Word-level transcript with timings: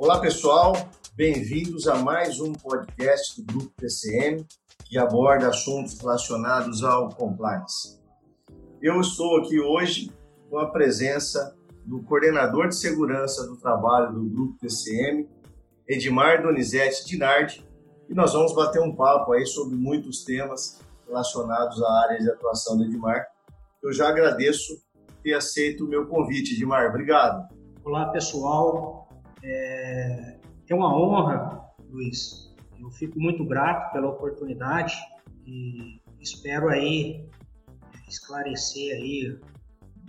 Olá, 0.00 0.18
pessoal. 0.18 0.72
Bem-vindos 1.14 1.86
a 1.86 1.96
mais 1.96 2.40
um 2.40 2.54
podcast 2.54 3.38
do 3.38 3.52
Grupo 3.52 3.70
TCM, 3.76 4.46
que 4.86 4.96
aborda 4.96 5.48
assuntos 5.48 6.00
relacionados 6.00 6.82
ao 6.82 7.10
compliance. 7.10 8.00
Eu 8.80 8.98
estou 8.98 9.36
aqui 9.36 9.60
hoje 9.60 10.10
com 10.48 10.56
a 10.56 10.70
presença 10.70 11.54
do 11.84 12.02
coordenador 12.02 12.68
de 12.68 12.76
segurança 12.76 13.46
do 13.46 13.58
trabalho 13.58 14.14
do 14.14 14.24
Grupo 14.24 14.56
TCM, 14.58 15.28
Edmar 15.86 16.42
Donizete 16.42 17.04
Dinardi, 17.04 17.62
e 18.08 18.14
nós 18.14 18.32
vamos 18.32 18.54
bater 18.54 18.80
um 18.80 18.96
papo 18.96 19.34
aí 19.34 19.44
sobre 19.44 19.76
muitos 19.76 20.24
temas 20.24 20.80
relacionados 21.06 21.82
à 21.82 21.92
área 22.04 22.18
de 22.18 22.30
atuação 22.30 22.78
do 22.78 22.84
Edmar. 22.84 23.26
Eu 23.82 23.92
já 23.92 24.08
agradeço 24.08 24.82
ter 25.22 25.34
aceito 25.34 25.84
o 25.84 25.88
meu 25.88 26.06
convite, 26.06 26.54
Edmar. 26.54 26.88
Obrigado. 26.88 27.46
Olá, 27.84 28.06
pessoal. 28.06 29.09
É, 29.42 30.36
é 30.68 30.74
uma 30.74 30.94
honra, 30.94 31.60
Luiz. 31.90 32.54
Eu 32.78 32.90
fico 32.90 33.20
muito 33.20 33.44
grato 33.44 33.92
pela 33.92 34.08
oportunidade 34.08 34.94
e 35.46 36.00
espero 36.20 36.68
aí 36.68 37.28
esclarecer 38.08 38.94
aí 38.94 39.38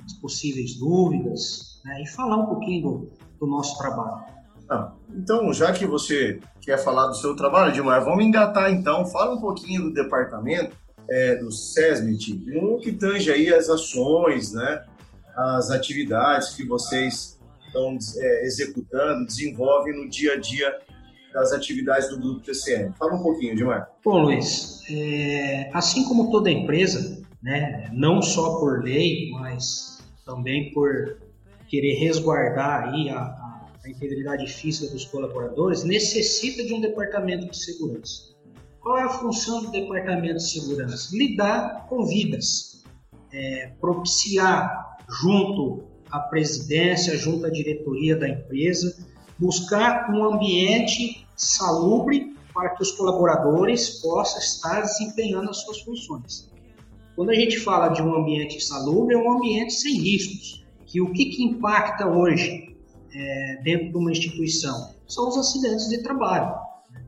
as 0.06 0.14
possíveis 0.14 0.76
dúvidas 0.78 1.82
né, 1.86 2.02
e 2.02 2.08
falar 2.08 2.38
um 2.38 2.46
pouquinho 2.48 2.82
do, 2.82 3.12
do 3.40 3.48
nosso 3.48 3.78
trabalho. 3.78 4.26
Ah, 4.70 4.94
então, 5.10 5.54
já 5.54 5.74
que 5.74 5.86
você 5.86 6.40
quer 6.62 6.78
falar 6.78 7.08
do 7.08 7.16
seu 7.16 7.36
trabalho, 7.36 7.72
Edmar, 7.72 8.04
vamos 8.04 8.24
engatar 8.24 8.72
então. 8.72 9.06
Fala 9.06 9.36
um 9.36 9.42
pouquinho 9.42 9.84
do 9.84 9.94
departamento 9.94 10.76
é, 11.10 11.36
do 11.36 11.52
SESMIT, 11.52 12.46
no 12.46 12.80
que 12.80 12.94
tange 12.94 13.30
aí 13.32 13.54
as 13.54 13.70
ações, 13.70 14.54
né, 14.54 14.86
as 15.36 15.70
atividades 15.72 16.56
que 16.56 16.66
vocês 16.66 17.41
estão 17.72 17.98
é, 18.18 18.46
executando, 18.46 19.26
desenvolvem 19.26 19.96
no 19.96 20.10
dia 20.10 20.34
a 20.34 20.38
dia 20.38 20.78
das 21.34 21.54
atividades 21.54 22.10
do 22.10 22.20
Grupo 22.20 22.42
TCM. 22.42 22.94
Fala 23.00 23.16
um 23.16 23.24
pouquinho, 23.24 23.54
Edmar. 23.54 23.90
Bom, 24.04 24.24
Luiz, 24.24 24.82
é, 24.90 25.70
assim 25.74 26.04
como 26.04 26.30
toda 26.30 26.52
empresa, 26.52 27.26
né, 27.42 27.90
não 27.94 28.22
só 28.22 28.60
por 28.60 28.84
lei, 28.84 29.32
mas 29.32 30.04
também 30.26 30.72
por 30.74 31.18
querer 31.68 31.94
resguardar 31.94 32.90
aí 32.90 33.10
a, 33.10 33.20
a, 33.20 33.68
a 33.84 33.90
integridade 33.90 34.46
física 34.48 34.92
dos 34.92 35.06
colaboradores, 35.06 35.84
necessita 35.84 36.64
de 36.64 36.74
um 36.74 36.82
departamento 36.82 37.50
de 37.50 37.58
segurança. 37.58 38.32
Qual 38.82 38.98
é 38.98 39.04
a 39.04 39.10
função 39.10 39.64
do 39.64 39.72
departamento 39.72 40.36
de 40.36 40.50
segurança? 40.50 41.16
Lidar 41.16 41.86
com 41.88 42.06
vidas, 42.06 42.84
é, 43.32 43.72
propiciar 43.80 44.98
junto 45.22 45.91
à 46.12 46.20
presidência, 46.20 47.18
junto 47.18 47.46
à 47.46 47.50
diretoria 47.50 48.16
da 48.16 48.28
empresa, 48.28 48.96
buscar 49.40 50.12
um 50.14 50.24
ambiente 50.24 51.28
salubre 51.36 52.36
para 52.54 52.70
que 52.70 52.84
os 52.84 52.92
colaboradores 52.92 54.02
possam 54.02 54.40
estar 54.40 54.82
desempenhando 54.82 55.50
as 55.50 55.58
suas 55.62 55.82
funções. 55.82 56.52
Quando 57.16 57.30
a 57.30 57.36
gente 57.36 57.60
fala 57.60 57.90
de 57.90 58.02
um 58.02 58.16
ambiente 58.16 58.60
salubre, 58.62 59.16
é 59.16 59.18
um 59.18 59.32
ambiente 59.32 59.74
sem 59.74 59.94
riscos. 60.00 60.66
Que 60.86 61.02
o 61.02 61.12
que, 61.14 61.26
que 61.26 61.44
impacta 61.44 62.08
hoje 62.08 62.76
é, 63.14 63.62
dentro 63.64 63.92
de 63.92 63.98
uma 63.98 64.12
instituição 64.12 64.94
são 65.08 65.30
os 65.30 65.38
acidentes 65.38 65.88
de 65.90 66.04
trabalho. 66.04 66.54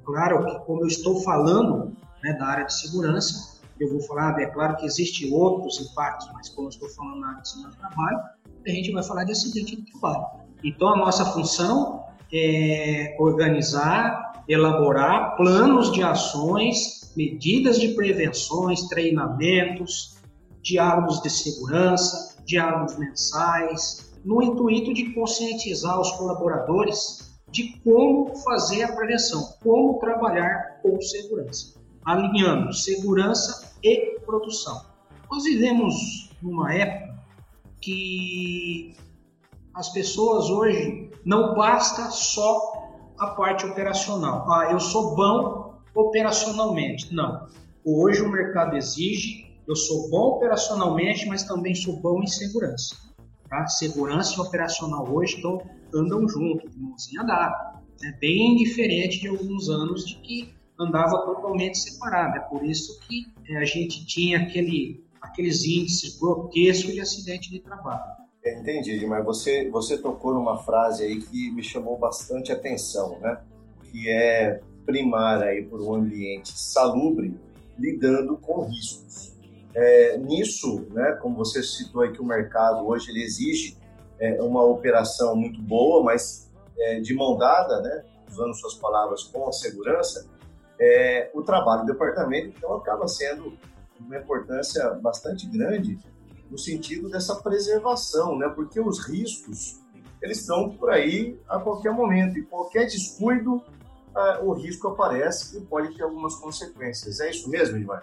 Claro 0.06 0.46
que, 0.46 0.66
como 0.66 0.82
eu 0.82 0.88
estou 0.88 1.22
falando 1.22 1.96
né, 2.24 2.34
da 2.34 2.46
área 2.46 2.66
de 2.66 2.74
segurança, 2.74 3.62
eu 3.80 3.90
vou 3.90 4.02
falar, 4.02 4.40
é 4.40 4.46
claro 4.46 4.76
que 4.78 4.86
existem 4.86 5.32
outros 5.34 5.80
impactos, 5.80 6.30
mas 6.34 6.50
como 6.50 6.68
eu 6.68 6.70
estou 6.70 6.90
falando 6.90 7.20
na 7.20 7.30
área 7.30 7.42
de 7.42 7.50
segurança 7.50 7.76
de 7.76 7.82
trabalho, 7.82 8.20
a 8.66 8.70
gente 8.70 8.92
vai 8.92 9.04
falar 9.04 9.24
de 9.24 9.32
acidente 9.32 9.76
de 9.76 9.92
trabalho. 9.92 10.26
Então, 10.64 10.90
a 10.90 10.98
nossa 10.98 11.26
função 11.26 12.04
é 12.34 13.16
organizar, 13.20 14.44
elaborar 14.48 15.36
planos 15.36 15.92
de 15.92 16.02
ações 16.04 17.04
medidas 17.16 17.80
de 17.80 17.90
prevenções, 17.90 18.88
treinamentos, 18.88 20.18
diálogos 20.62 21.22
de 21.22 21.30
segurança, 21.30 22.42
diálogos 22.46 22.98
mensais, 22.98 24.14
no 24.24 24.42
intuito 24.42 24.94
de 24.94 25.14
conscientizar 25.14 26.00
os 26.00 26.12
colaboradores 26.14 27.34
de 27.52 27.80
como 27.84 28.36
fazer 28.38 28.84
a 28.84 28.96
prevenção, 28.96 29.54
como 29.62 30.00
trabalhar 30.00 30.80
com 30.82 31.00
segurança, 31.02 31.80
alinhando 32.04 32.74
segurança 32.74 33.76
e 33.84 34.20
produção. 34.26 34.82
Nós 35.30 35.44
vivemos 35.44 36.32
numa 36.42 36.74
época 36.74 37.13
que 37.84 38.96
as 39.74 39.92
pessoas 39.92 40.50
hoje 40.50 41.10
não 41.26 41.54
basta 41.56 42.10
só 42.12 42.74
a 43.18 43.28
parte 43.28 43.66
operacional. 43.66 44.50
Ah, 44.52 44.70
eu 44.72 44.80
sou 44.80 45.16
bom 45.16 45.82
operacionalmente. 45.96 47.14
Não. 47.14 47.48
Hoje 47.86 48.22
o 48.22 48.30
mercado 48.30 48.76
exige, 48.76 49.46
eu 49.68 49.76
sou 49.76 50.10
bom 50.10 50.38
operacionalmente, 50.38 51.28
mas 51.28 51.44
também 51.44 51.76
sou 51.76 52.00
bom 52.00 52.22
em 52.22 52.28
segurança. 52.28 52.96
Tá? 53.50 53.68
Segurança 53.68 54.36
e 54.38 54.40
operacional 54.40 55.08
hoje 55.12 55.38
então, 55.38 55.62
andam 55.94 56.28
junto, 56.28 56.70
de 56.70 56.80
mãozinha 56.80 57.24
dada. 57.24 57.82
É 58.04 58.12
bem 58.20 58.56
diferente 58.56 59.20
de 59.20 59.28
alguns 59.28 59.70
anos 59.70 60.06
de 60.06 60.16
que 60.16 60.54
andava 60.80 61.18
totalmente 61.26 61.78
separado. 61.78 62.38
É 62.38 62.42
por 62.42 62.66
isso 62.66 63.00
que 63.02 63.26
é, 63.48 63.58
a 63.58 63.66
gente 63.66 64.06
tinha 64.06 64.40
aquele, 64.40 65.06
aqueles 65.24 65.64
índices 65.66 66.20
grotescos 66.20 66.94
de 66.94 67.00
acidente 67.00 67.50
de 67.50 67.60
trabalho. 67.60 68.24
Entendi, 68.46 69.06
mas 69.06 69.24
você, 69.24 69.70
você 69.70 69.98
tocou 69.98 70.34
numa 70.34 70.58
frase 70.58 71.04
aí 71.04 71.22
que 71.22 71.50
me 71.52 71.64
chamou 71.64 71.98
bastante 71.98 72.52
atenção, 72.52 73.18
né? 73.20 73.42
Que 73.90 74.10
é 74.10 74.60
primar 74.86 75.42
aí 75.42 75.64
por 75.64 75.82
um 75.82 75.96
ambiente 75.96 76.52
salubre, 76.60 77.40
lidando 77.80 78.38
com 78.38 78.66
riscos. 78.66 79.34
É, 79.74 80.18
nisso, 80.18 80.86
né, 80.92 81.18
como 81.22 81.38
você 81.38 81.64
citou 81.64 82.02
aí 82.02 82.12
que 82.12 82.22
o 82.22 82.26
mercado 82.26 82.86
hoje 82.86 83.10
ele 83.10 83.24
exige 83.24 83.76
é, 84.20 84.40
uma 84.42 84.64
operação 84.64 85.36
muito 85.36 85.60
boa, 85.62 86.04
mas 86.04 86.52
é, 86.78 87.00
de 87.00 87.16
mão 87.16 87.38
dada, 87.38 87.82
né, 87.82 88.04
usando 88.30 88.54
suas 88.54 88.76
palavras 88.76 89.24
com 89.24 89.48
a 89.48 89.52
segurança, 89.52 90.28
é, 90.80 91.32
o 91.34 91.42
trabalho 91.42 91.86
do 91.86 91.94
departamento 91.94 92.54
então 92.56 92.74
acaba 92.76 93.08
sendo 93.08 93.58
uma 94.06 94.18
importância 94.18 94.90
bastante 94.96 95.48
grande 95.48 95.98
no 96.50 96.58
sentido 96.58 97.10
dessa 97.10 97.36
preservação, 97.36 98.38
né, 98.38 98.48
porque 98.50 98.80
os 98.80 99.00
riscos 99.00 99.82
eles 100.22 100.40
estão 100.40 100.70
por 100.70 100.90
aí 100.90 101.38
a 101.50 101.60
qualquer 101.60 101.92
momento 101.92 102.40
e 102.40 102.44
qualquer 102.44 102.86
descuido 102.86 103.56
uh, 103.56 104.46
o 104.46 104.54
risco 104.54 104.88
aparece 104.88 105.58
e 105.58 105.62
pode 105.62 105.94
ter 105.96 106.04
algumas 106.04 106.36
consequências. 106.36 107.20
É 107.20 107.30
isso 107.30 107.50
mesmo, 107.50 107.78
Ivan? 107.78 108.02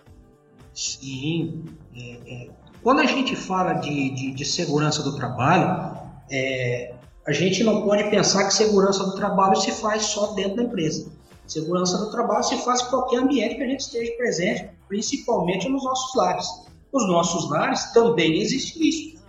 Sim. 0.74 1.64
É, 1.96 2.44
é. 2.44 2.50
Quando 2.82 3.00
a 3.00 3.06
gente 3.06 3.34
fala 3.34 3.74
de, 3.74 4.10
de, 4.14 4.32
de 4.32 4.44
segurança 4.44 5.02
do 5.02 5.16
trabalho, 5.16 5.96
é, 6.30 6.94
a 7.26 7.32
gente 7.32 7.64
não 7.64 7.82
pode 7.82 8.10
pensar 8.10 8.46
que 8.46 8.52
segurança 8.52 9.02
do 9.04 9.14
trabalho 9.14 9.56
se 9.56 9.72
faz 9.72 10.02
só 10.02 10.32
dentro 10.34 10.56
da 10.56 10.62
empresa. 10.64 11.10
Segurança 11.46 11.96
do 11.98 12.10
trabalho 12.10 12.44
se 12.44 12.62
faz 12.64 12.82
em 12.82 12.90
qualquer 12.90 13.18
ambiente 13.18 13.56
que 13.56 13.62
a 13.62 13.66
gente 13.66 13.80
esteja 13.80 14.12
presente, 14.18 14.70
principalmente 14.90 15.68
nos 15.68 15.84
nossos 15.84 16.14
lares. 16.16 16.46
Nos 16.92 17.08
nossos 17.08 17.48
lares 17.48 17.92
também 17.92 18.40
existe 18.40 18.88
isso. 18.88 19.24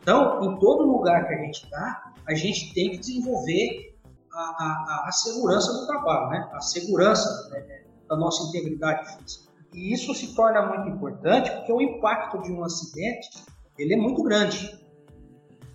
Então, 0.00 0.42
em 0.42 0.58
todo 0.58 0.82
lugar 0.82 1.28
que 1.28 1.34
a 1.34 1.38
gente 1.44 1.64
está, 1.64 2.12
a 2.26 2.34
gente 2.34 2.72
tem 2.72 2.92
que 2.92 2.98
desenvolver 2.98 3.94
a, 4.32 4.40
a, 4.40 5.04
a 5.06 5.12
segurança 5.12 5.72
do 5.74 5.86
trabalho, 5.86 6.30
né? 6.30 6.50
a 6.52 6.60
segurança 6.60 7.50
né, 7.50 7.84
da 8.08 8.16
nossa 8.16 8.48
integridade 8.48 9.16
física. 9.16 9.52
E 9.74 9.92
isso 9.92 10.14
se 10.14 10.34
torna 10.34 10.66
muito 10.66 10.88
importante 10.88 11.50
porque 11.50 11.72
o 11.72 11.82
impacto 11.82 12.40
de 12.42 12.50
um 12.50 12.64
acidente 12.64 13.28
ele 13.78 13.94
é 13.94 13.96
muito 13.96 14.22
grande. 14.22 14.82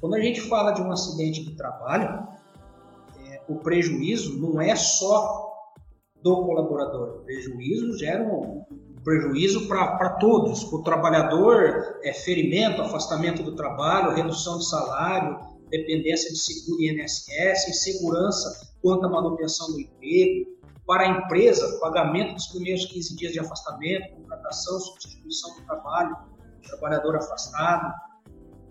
Quando 0.01 0.15
a 0.15 0.21
gente 0.21 0.41
fala 0.41 0.71
de 0.71 0.81
um 0.81 0.91
acidente 0.91 1.43
de 1.43 1.55
trabalho, 1.55 2.27
é, 3.27 3.41
o 3.47 3.57
prejuízo 3.57 4.39
não 4.39 4.59
é 4.59 4.75
só 4.75 5.49
do 6.23 6.45
colaborador. 6.45 7.17
O 7.17 7.19
prejuízo 7.25 7.97
gera 7.97 8.23
um, 8.23 8.63
prejuízo 9.03 9.67
para 9.67 10.09
todos. 10.19 10.63
Para 10.65 10.79
o 10.79 10.83
trabalhador, 10.83 11.99
é 12.03 12.13
ferimento, 12.13 12.81
afastamento 12.81 13.43
do 13.43 13.55
trabalho, 13.55 14.15
redução 14.15 14.57
de 14.59 14.69
salário, 14.69 15.39
dependência 15.69 16.31
de 16.31 16.37
seguro 16.37 16.81
e 16.81 16.89
INSS, 16.89 17.69
insegurança 17.69 18.69
quanto 18.81 19.05
à 19.05 19.09
manutenção 19.09 19.71
do 19.71 19.79
emprego, 19.79 20.59
para 20.85 21.03
a 21.03 21.07
empresa, 21.07 21.77
pagamento 21.79 22.33
dos 22.33 22.47
primeiros 22.47 22.85
15 22.85 23.15
dias 23.15 23.33
de 23.33 23.39
afastamento, 23.39 24.15
contratação, 24.15 24.79
substituição 24.79 25.55
do 25.55 25.65
trabalho, 25.65 26.17
trabalhador 26.67 27.15
afastado. 27.15 27.93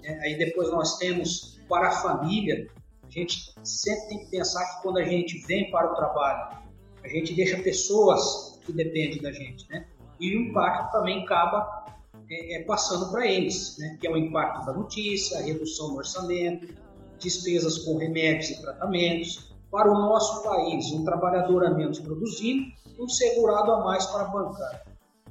É, 0.02 0.12
aí 0.24 0.36
depois 0.36 0.70
nós 0.70 0.98
temos 0.98 1.60
para 1.68 1.88
a 1.88 1.92
família, 1.92 2.68
a 3.04 3.10
gente 3.10 3.54
sempre 3.62 4.08
tem 4.08 4.18
que 4.24 4.30
pensar 4.30 4.64
que 4.64 4.82
quando 4.82 4.98
a 4.98 5.04
gente 5.04 5.38
vem 5.46 5.70
para 5.70 5.92
o 5.92 5.94
trabalho, 5.94 6.58
a 7.04 7.08
gente 7.08 7.34
deixa 7.34 7.56
pessoas 7.62 8.58
que 8.64 8.72
dependem 8.72 9.22
da 9.22 9.32
gente, 9.32 9.68
né? 9.70 9.86
E 10.20 10.36
o 10.36 10.40
impacto 10.48 10.92
também 10.92 11.22
acaba 11.22 11.86
é, 12.30 12.56
é, 12.56 12.64
passando 12.64 13.10
para 13.10 13.26
eles, 13.26 13.76
né? 13.78 13.96
Que 14.00 14.06
é 14.06 14.10
o 14.10 14.16
impacto 14.16 14.66
da 14.66 14.72
notícia, 14.72 15.38
a 15.38 15.42
redução 15.42 15.90
do 15.90 15.96
orçamento, 15.96 16.74
despesas 17.18 17.78
com 17.78 17.96
remédios 17.96 18.50
e 18.50 18.60
tratamentos. 18.60 19.48
para 19.70 19.90
o 19.90 19.94
nosso 19.94 20.42
país, 20.42 20.90
um 20.92 21.04
trabalhador 21.04 21.66
a 21.66 21.70
menos 21.70 21.98
produzindo, 21.98 22.72
um 22.98 23.06
segurado 23.06 23.70
a 23.72 23.84
mais 23.84 24.06
para 24.06 24.24
bancar. 24.24 24.82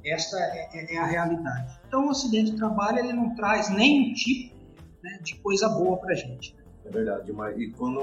Esta 0.04 0.36
é, 0.38 0.68
é, 0.72 0.94
é, 0.94 0.98
a 0.98 1.06
realidade. 1.06 1.80
Então, 1.86 2.06
o 2.06 2.10
acidente 2.10 2.52
de 2.52 2.56
trabalho 2.56 3.00
ele 3.00 3.12
não 3.12 3.34
traz 3.34 3.68
nenhum 3.68 4.12
tipo 4.14 4.54
né, 5.02 5.18
de 5.22 5.34
coisa 5.36 5.68
boa 5.68 5.96
para 5.98 6.12
a 6.12 6.14
gente. 6.14 6.56
É 6.84 6.90
verdade, 6.90 7.32
mas 7.32 7.58
e 7.58 7.70
quando 7.72 8.00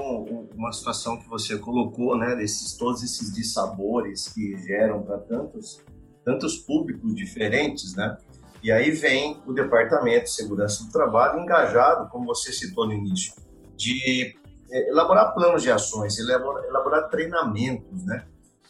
uma 0.54 0.72
situação 0.72 1.18
que 1.18 1.28
você 1.28 1.58
colocou, 1.58 2.16
né, 2.16 2.36
desses 2.36 2.76
todos 2.76 3.02
esses 3.02 3.34
dissabores 3.34 4.28
que 4.28 4.56
geram 4.58 5.02
para 5.02 5.18
tantos 5.18 5.82
tantos 6.26 6.56
públicos 6.56 7.14
diferentes, 7.14 7.94
né? 7.94 8.18
E 8.60 8.72
aí 8.72 8.90
vem 8.90 9.40
o 9.46 9.52
Departamento 9.52 10.24
de 10.24 10.32
Segurança 10.32 10.82
do 10.84 10.90
Trabalho 10.90 11.40
engajado, 11.40 12.10
como 12.10 12.26
você 12.26 12.52
citou 12.52 12.84
no 12.84 12.92
início, 12.92 13.32
de 13.76 14.34
é, 14.68 14.88
elaborar 14.90 15.32
planos 15.32 15.62
de 15.62 15.70
ações, 15.70 16.18
elaborar, 16.18 16.64
elaborar 16.64 17.08
treinamentos, 17.08 18.04
né? 18.04 18.26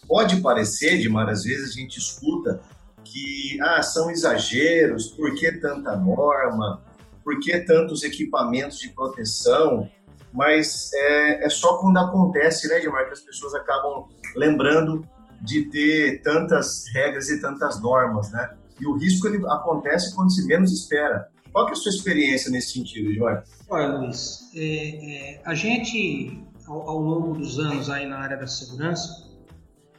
Pode 0.06 0.42
parecer, 0.42 0.98
de 0.98 1.08
várias 1.08 1.44
vezes 1.44 1.70
a 1.70 1.80
gente 1.80 1.98
escuta 1.98 2.60
que 3.02 3.58
ah, 3.62 3.82
são 3.82 4.10
exageros, 4.10 5.06
por 5.08 5.34
que 5.34 5.50
tanta 5.52 5.96
norma, 5.96 6.82
por 7.24 7.40
que 7.40 7.58
tantos 7.60 8.02
equipamentos 8.02 8.78
de 8.78 8.90
proteção, 8.90 9.88
mas 10.30 10.92
é, 10.92 11.46
é 11.46 11.48
só 11.48 11.78
quando 11.78 11.96
acontece, 11.96 12.68
né, 12.68 12.78
Edmar, 12.78 13.06
que 13.06 13.14
as 13.14 13.20
pessoas 13.20 13.54
acabam 13.54 14.06
lembrando 14.34 15.08
de 15.46 15.70
ter 15.70 16.20
tantas 16.22 16.84
regras 16.92 17.30
e 17.30 17.40
tantas 17.40 17.80
normas, 17.80 18.30
né? 18.32 18.56
E 18.80 18.86
o 18.86 18.96
risco 18.96 19.28
ele 19.28 19.38
acontece 19.46 20.14
quando 20.14 20.30
se 20.30 20.44
menos 20.46 20.72
espera. 20.72 21.28
Qual 21.52 21.68
é 21.68 21.72
a 21.72 21.74
sua 21.74 21.90
experiência 21.90 22.50
nesse 22.50 22.72
sentido, 22.72 23.14
Jorge? 23.14 23.44
Olha, 23.70 23.96
Luiz, 23.96 24.50
é, 24.54 25.36
é, 25.36 25.42
a 25.46 25.54
gente, 25.54 26.44
ao, 26.66 26.90
ao, 26.90 26.98
longo 26.98 27.38
dos 27.38 27.58
anos 27.58 27.88
aí 27.88 28.06
na 28.06 28.18
área 28.18 28.36
da 28.36 28.46
segurança, 28.46 29.32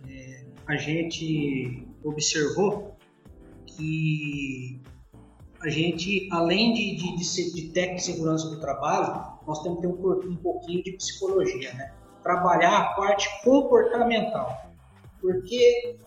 é, 0.07 0.45
a 0.67 0.75
gente 0.75 1.87
observou 2.03 2.95
que 3.65 4.79
a 5.61 5.69
gente, 5.69 6.29
além 6.31 6.73
de, 6.73 6.95
de, 6.95 7.17
de, 7.17 7.25
ser, 7.25 7.51
de 7.51 7.69
técnica 7.69 7.95
de 7.95 8.03
segurança 8.03 8.47
do 8.49 8.59
trabalho, 8.59 9.23
nós 9.47 9.63
temos 9.63 9.79
que 9.79 9.87
ter 9.87 9.93
um, 9.93 10.31
um 10.31 10.35
pouquinho 10.35 10.83
de 10.83 10.91
psicologia, 10.91 11.73
né? 11.73 11.93
Trabalhar 12.21 12.77
a 12.77 12.83
parte 12.93 13.27
comportamental. 13.43 14.66
Porque 15.21 15.97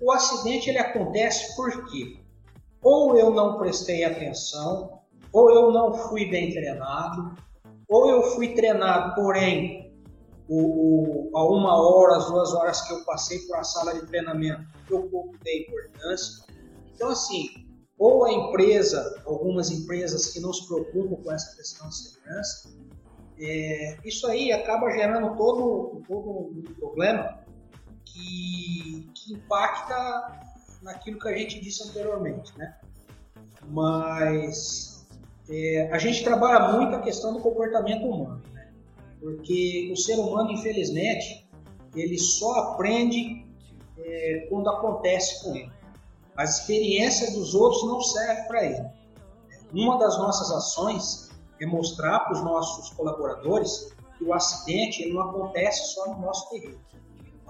o 0.00 0.12
acidente 0.12 0.70
ele 0.70 0.78
acontece 0.78 1.54
porque 1.56 2.20
ou 2.82 3.16
eu 3.16 3.30
não 3.30 3.58
prestei 3.58 4.04
atenção, 4.04 5.00
ou 5.32 5.50
eu 5.50 5.70
não 5.70 5.92
fui 5.92 6.30
bem 6.30 6.50
treinado, 6.50 7.36
ou 7.88 8.08
eu 8.08 8.22
fui 8.22 8.54
treinado, 8.54 9.14
porém, 9.14 9.94
o, 10.48 11.30
o, 11.30 11.36
a 11.36 11.44
uma 11.44 11.76
hora, 11.76 12.16
as 12.16 12.26
duas 12.26 12.52
horas 12.54 12.80
que 12.80 12.92
eu 12.92 13.04
passei 13.04 13.38
por 13.40 13.56
a 13.56 13.64
sala 13.64 13.94
de 13.94 14.06
treinamento, 14.06 14.64
eu 14.88 15.02
pouco 15.08 15.36
dei 15.44 15.62
importância. 15.62 16.44
Então, 16.94 17.10
assim, 17.10 17.48
ou 17.98 18.24
a 18.24 18.32
empresa, 18.32 19.22
algumas 19.26 19.70
empresas 19.70 20.32
que 20.32 20.40
não 20.40 20.52
se 20.52 20.66
preocupam 20.66 21.22
com 21.22 21.32
essa 21.32 21.54
questão 21.54 21.88
de 21.88 21.96
segurança, 21.96 22.74
é, 23.38 23.98
isso 24.04 24.26
aí 24.26 24.52
acaba 24.52 24.90
gerando 24.90 25.36
todo, 25.36 26.02
todo 26.06 26.30
um 26.50 26.74
problema 26.78 27.40
que, 28.04 29.10
que 29.14 29.34
impacta 29.34 30.40
naquilo 30.82 31.18
que 31.18 31.28
a 31.28 31.36
gente 31.36 31.60
disse 31.60 31.88
anteriormente, 31.88 32.56
né? 32.58 32.76
Mas 33.68 35.06
é, 35.48 35.90
a 35.92 35.98
gente 35.98 36.24
trabalha 36.24 36.72
muito 36.72 36.94
a 36.96 37.00
questão 37.00 37.32
do 37.32 37.40
comportamento 37.40 38.06
humano, 38.06 38.42
né? 38.52 38.68
Porque 39.20 39.90
o 39.92 39.96
ser 39.96 40.14
humano, 40.14 40.52
infelizmente, 40.52 41.46
ele 41.94 42.18
só 42.18 42.52
aprende 42.60 43.46
é, 43.98 44.46
quando 44.48 44.68
acontece 44.70 45.42
com 45.42 45.54
ele. 45.54 45.70
As 46.36 46.60
experiências 46.60 47.34
dos 47.34 47.54
outros 47.54 47.84
não 47.84 48.00
servem 48.00 48.46
para 48.46 48.64
ele. 48.64 48.88
Uma 49.72 49.98
das 49.98 50.18
nossas 50.18 50.50
ações 50.50 51.30
é 51.60 51.66
mostrar 51.66 52.20
para 52.20 52.32
os 52.32 52.42
nossos 52.42 52.90
colaboradores 52.90 53.92
que 54.16 54.24
o 54.24 54.32
acidente 54.32 55.02
ele 55.02 55.12
não 55.12 55.28
acontece 55.28 55.94
só 55.94 56.14
no 56.14 56.20
nosso 56.20 56.48
terreno. 56.50 56.80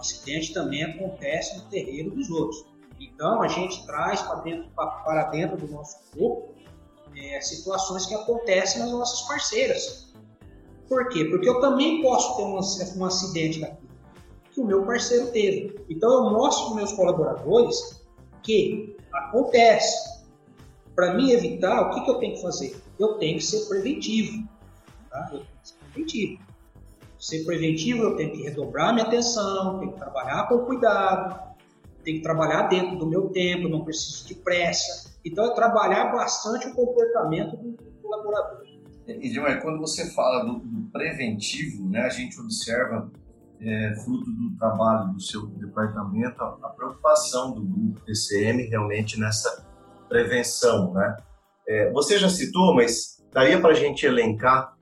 Acidente 0.00 0.52
também 0.52 0.82
acontece 0.82 1.56
no 1.58 1.64
terreiro 1.67 2.11
dos 2.11 2.31
outros. 2.31 2.64
Então, 2.99 3.43
a 3.43 3.49
gente 3.49 3.85
traz 3.87 4.20
para 4.23 4.41
dentro, 4.41 4.70
para 4.75 5.25
dentro 5.31 5.56
do 5.56 5.69
nosso 5.69 5.97
corpo 6.14 6.55
é, 7.17 7.41
situações 7.41 8.06
que 8.06 8.14
acontecem 8.14 8.81
nas 8.81 8.91
nossas 8.91 9.23
parceiras. 9.23 10.12
Por 10.88 11.08
quê? 11.08 11.25
Porque 11.25 11.49
eu 11.49 11.61
também 11.61 12.02
posso 12.02 12.37
ter 12.37 12.43
um, 12.43 13.00
um 13.00 13.05
acidente 13.05 13.61
daqui 13.61 13.88
que 14.52 14.61
o 14.61 14.64
meu 14.64 14.85
parceiro 14.85 15.31
teve. 15.31 15.81
Então, 15.88 16.25
eu 16.25 16.31
mostro 16.31 16.67
para 16.67 16.76
meus 16.76 16.93
colaboradores 16.93 18.02
que 18.43 18.97
acontece. 19.12 20.20
Para 20.94 21.14
mim 21.14 21.31
evitar, 21.31 21.82
o 21.82 21.94
que, 21.94 22.05
que 22.05 22.11
eu 22.11 22.19
tenho 22.19 22.35
que 22.35 22.43
fazer? 22.43 22.76
Eu 22.99 23.14
tenho 23.14 23.38
que 23.38 23.44
ser 23.44 23.67
preventivo. 23.69 24.49
Tá? 25.08 25.31
Eu 25.32 25.38
tenho 25.38 25.47
que 25.62 25.69
ser 25.69 25.75
preventivo 25.93 26.50
ser 27.21 27.45
preventivo, 27.45 28.03
eu 28.03 28.17
tenho 28.17 28.33
que 28.33 28.43
redobrar 28.43 28.95
minha 28.95 29.07
atenção, 29.07 29.79
tenho 29.79 29.93
que 29.93 29.99
trabalhar 29.99 30.49
com 30.49 30.59
cuidado, 30.61 31.39
tenho 32.03 32.17
que 32.17 32.23
trabalhar 32.23 32.63
dentro 32.63 32.97
do 32.97 33.07
meu 33.07 33.29
tempo, 33.29 33.69
não 33.69 33.85
preciso 33.85 34.27
de 34.27 34.35
pressa. 34.35 35.11
Então, 35.25 35.45
é 35.45 35.55
trabalhar 35.55 36.11
bastante 36.11 36.67
o 36.69 36.75
comportamento 36.75 37.57
do 37.57 37.77
colaborador. 38.03 38.65
E, 39.07 39.29
Gilmar, 39.29 39.61
quando 39.61 39.79
você 39.79 40.11
fala 40.11 40.45
do, 40.45 40.61
do, 40.61 40.91
preventivo, 40.91 41.89
né, 41.89 42.01
a 42.01 42.09
gente 42.09 42.41
observa, 42.41 43.11
é, 43.61 43.95
fruto 44.03 44.31
do 44.31 44.57
trabalho 44.57 45.13
do 45.13 45.21
seu 45.21 45.47
departamento, 45.47 46.43
a, 46.43 46.59
a 46.63 46.69
preocupação 46.71 47.53
do 47.53 47.61
grupo 47.61 48.01
TCM 48.07 48.63
realmente 48.69 49.21
nessa 49.21 49.67
prevenção. 50.09 50.95
Né? 50.95 51.17
É, 51.69 51.91
você 51.91 52.19
já 52.19 52.29
citou, 52.29 52.75
mas 52.75 53.23
daria 53.33 53.61
para 53.61 53.71
a 53.71 53.75
gente 53.75 54.07
elencar, 54.07 54.75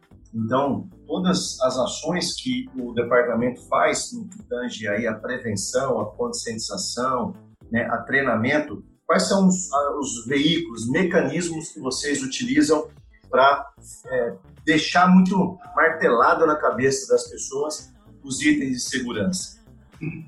então, 0.45 0.89
todas 1.07 1.61
as 1.63 1.77
ações 1.77 2.35
que 2.41 2.69
o 2.79 2.93
departamento 2.93 3.61
faz 3.69 4.13
no 4.13 4.29
que 4.29 4.41
tange 4.45 4.87
aí 4.87 5.07
a 5.07 5.15
prevenção, 5.15 6.01
a 6.01 6.07
conscientização, 6.07 7.35
né, 7.73 7.83
a 7.91 7.99
treinamento, 7.99 8.85
quais 9.05 9.25
são 9.25 9.49
os, 9.49 9.69
os 9.99 10.27
veículos, 10.27 10.89
mecanismos 10.89 11.73
que 11.73 11.81
vocês 11.81 12.23
utilizam 12.23 12.89
para 13.29 13.73
é, 14.07 14.35
deixar 14.65 15.09
muito 15.09 15.59
martelado 15.75 16.47
na 16.47 16.57
cabeça 16.57 17.13
das 17.13 17.29
pessoas 17.29 17.93
os 18.23 18.41
itens 18.41 18.71
de 18.71 18.81
segurança? 18.81 19.59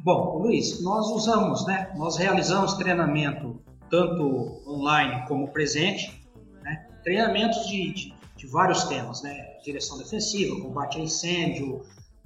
Bom, 0.03 0.39
Luiz, 0.39 0.83
nós 0.83 1.07
usamos, 1.07 1.65
né? 1.67 1.93
Nós 1.97 2.17
realizamos 2.17 2.75
treinamento 2.75 3.63
tanto 3.89 4.63
online 4.67 5.25
como 5.29 5.49
presente, 5.49 6.21
né? 6.63 6.89
treinamentos 7.05 7.67
de, 7.69 7.93
de, 7.93 8.15
de 8.41 8.47
vários 8.47 8.85
temas, 8.85 9.23
né? 9.23 9.59
direção 9.63 9.99
defensiva, 9.99 10.59
combate 10.63 10.99
a 10.99 11.03
incêndio, 11.03 11.83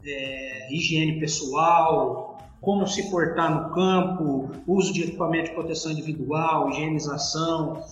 é, 0.06 0.72
higiene 0.72 1.18
pessoal, 1.18 2.38
como 2.60 2.86
se 2.86 3.10
portar 3.10 3.50
no 3.52 3.74
campo, 3.74 4.48
uso 4.64 4.92
de 4.92 5.02
equipamento 5.02 5.48
de 5.48 5.54
proteção 5.56 5.90
individual, 5.90 6.70
higienização. 6.70 7.84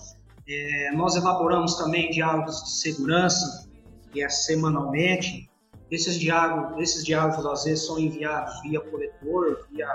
É, 0.47 0.91
nós 0.95 1.17
elaboramos 1.17 1.75
também 1.75 2.09
diálogos 2.11 2.63
de 2.63 2.71
segurança, 2.71 3.69
que 4.09 4.23
é 4.23 4.29
semanalmente. 4.29 5.49
Esses 5.91 6.17
diálogos, 6.17 6.81
esses 6.81 7.03
diálogos 7.03 7.45
às 7.45 7.65
vezes 7.65 7.85
são 7.85 7.99
enviados 7.99 8.53
via 8.61 8.79
coletor, 8.79 9.67
via 9.69 9.87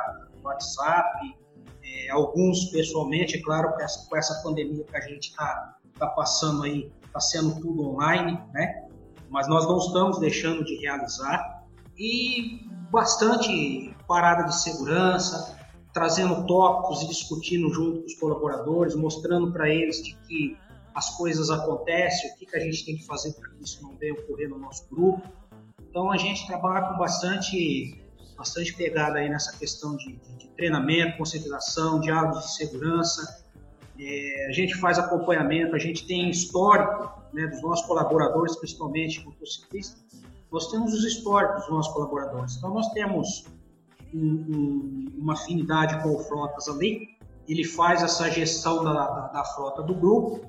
WhatsApp, 0.45 1.35
é, 1.83 2.11
alguns 2.11 2.67
pessoalmente, 2.67 3.39
é 3.39 3.41
claro, 3.41 3.73
com 3.73 3.81
essa, 3.81 4.07
com 4.07 4.17
essa 4.19 4.43
pandemia 4.43 4.85
que 4.85 4.97
a 4.97 5.01
gente 5.01 5.31
está 5.31 5.79
tá 5.99 6.07
passando 6.09 6.65
aí, 6.65 6.93
está 7.09 7.21
sendo 7.21 7.61
tudo 7.61 7.89
online, 7.91 8.41
né? 8.53 8.89
mas 9.31 9.49
nós 9.49 9.67
não 9.67 9.79
estamos 9.79 10.19
deixando 10.19 10.65
de 10.65 10.77
realizar 10.77 11.65
e 11.97 12.67
bastante 12.91 13.95
parada 14.07 14.45
de 14.45 14.55
segurança, 14.61 15.59
trazendo 15.93 16.47
tópicos 16.47 17.03
e 17.03 17.09
discutindo 17.09 17.73
junto 17.73 18.01
com 18.01 18.07
os 18.07 18.15
colaboradores, 18.15 18.95
mostrando 18.95 19.53
para 19.53 19.69
eles 19.69 20.03
de 20.03 20.15
que 20.27 20.57
as 20.95 21.17
coisas 21.17 21.51
acontecem, 21.51 22.31
o 22.31 22.37
que, 22.37 22.47
que 22.47 22.57
a 22.57 22.61
gente 22.61 22.85
tem 22.85 22.97
que 22.97 23.05
fazer 23.05 23.33
para 23.35 23.51
que 23.51 23.63
isso 23.63 23.83
não 23.83 23.97
venha 23.97 24.15
ocorrer 24.15 24.49
no 24.49 24.59
nosso 24.59 24.89
grupo. 24.91 25.23
Então 25.89 26.11
a 26.11 26.17
gente 26.17 26.47
trabalha 26.47 26.89
com 26.89 26.99
bastante, 26.99 28.03
bastante 28.37 28.75
pegada 28.75 29.19
aí 29.19 29.29
nessa 29.29 29.57
questão 29.59 29.97
de, 29.97 30.17
de, 30.17 30.37
de 30.37 30.49
treinamento, 30.51 31.19
conscientização, 31.19 32.01
diálogos 32.01 32.45
de 32.45 32.55
segurança, 32.55 33.45
é, 33.99 34.47
a 34.49 34.53
gente 34.53 34.75
faz 34.77 34.99
acompanhamento, 34.99 35.75
a 35.75 35.79
gente 35.79 36.07
tem 36.07 36.31
histórico 36.31 37.11
né, 37.33 37.47
dos 37.47 37.61
nossos 37.63 37.87
colaboradores, 37.87 38.57
principalmente 38.57 39.25
motociclistas. 39.25 40.01
Nós 40.51 40.71
temos 40.71 40.95
os 40.95 41.05
históricos 41.05 41.63
dos 41.63 41.71
nossos 41.71 41.93
colaboradores. 41.93 42.57
Então, 42.57 42.73
nós 42.73 42.89
temos 42.93 43.45
um, 44.15 44.19
um, 44.19 45.07
uma 45.19 45.33
afinidade 45.35 46.03
com 46.03 46.15
o 46.15 46.19
Frotas 46.21 46.69
ali. 46.69 47.09
Ele 47.47 47.65
faz 47.65 48.03
essa 48.03 48.31
gestão 48.31 48.85
da, 48.85 48.93
da, 48.93 49.27
da 49.29 49.45
frota 49.45 49.83
do 49.83 49.95
grupo, 49.95 50.41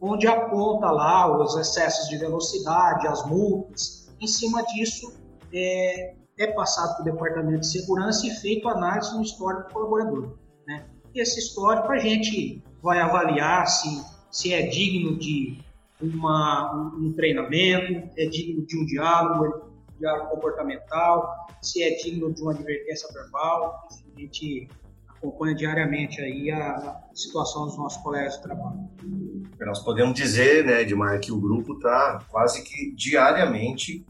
onde 0.00 0.26
aponta 0.26 0.90
lá 0.90 1.42
os 1.42 1.56
excessos 1.56 2.08
de 2.08 2.18
velocidade, 2.18 3.06
as 3.06 3.24
multas. 3.26 4.08
Em 4.20 4.26
cima 4.26 4.62
disso, 4.64 5.12
é, 5.52 6.14
é 6.38 6.46
passado 6.48 6.94
para 6.96 7.02
o 7.02 7.04
departamento 7.04 7.60
de 7.60 7.68
segurança 7.68 8.26
e 8.26 8.30
feito 8.30 8.68
análise 8.68 9.14
no 9.14 9.22
histórico 9.22 9.68
do 9.68 9.74
colaborador. 9.74 10.36
Né? 10.66 10.84
E 11.14 11.20
esse 11.20 11.38
histórico 11.38 11.90
a 11.90 11.98
gente 11.98 12.62
vai 12.82 13.00
avaliar 13.00 13.66
se, 13.66 14.02
se 14.30 14.52
é 14.52 14.66
digno 14.66 15.18
de 15.18 15.58
uma, 16.00 16.74
um, 16.74 17.06
um 17.06 17.12
treinamento, 17.12 18.08
é 18.16 18.26
digno 18.26 18.64
de 18.66 18.78
um 18.78 18.84
diálogo, 18.84 19.72
diálogo 19.98 20.30
comportamental, 20.30 21.46
se 21.60 21.82
é 21.82 21.96
digno 21.96 22.32
de 22.32 22.40
uma 22.40 22.52
advertência 22.52 23.08
verbal, 23.12 23.88
a 24.16 24.20
gente 24.20 24.68
acompanha 25.08 25.54
diariamente 25.54 26.20
aí 26.20 26.50
a 26.50 27.00
situação 27.14 27.66
dos 27.66 27.76
nossos 27.76 28.00
colegas 28.02 28.36
de 28.36 28.42
trabalho. 28.42 28.88
Nós 29.60 29.80
podemos 29.80 30.14
dizer, 30.14 30.64
né, 30.64 30.82
Edmar, 30.82 31.18
que 31.20 31.32
o 31.32 31.40
grupo 31.40 31.74
está 31.74 32.24
quase 32.30 32.62
que 32.62 32.92
diariamente 32.94 34.06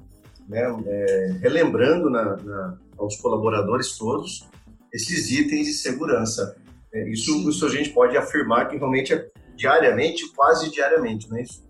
né, 0.46 0.62
é, 0.86 1.38
relembrando 1.40 2.10
na, 2.10 2.36
na, 2.36 2.78
aos 2.98 3.16
colaboradores 3.16 3.96
todos 3.96 4.46
esses 4.92 5.30
itens 5.30 5.66
de 5.66 5.72
segurança. 5.72 6.56
É, 6.92 7.08
isso, 7.10 7.48
isso 7.48 7.66
a 7.66 7.68
gente 7.68 7.90
pode 7.90 8.16
afirmar 8.16 8.68
que 8.68 8.76
realmente 8.76 9.12
é 9.12 9.28
diariamente, 9.56 10.32
quase 10.34 10.70
diariamente, 10.70 11.28
não 11.28 11.36
é 11.36 11.42
isso? 11.42 11.66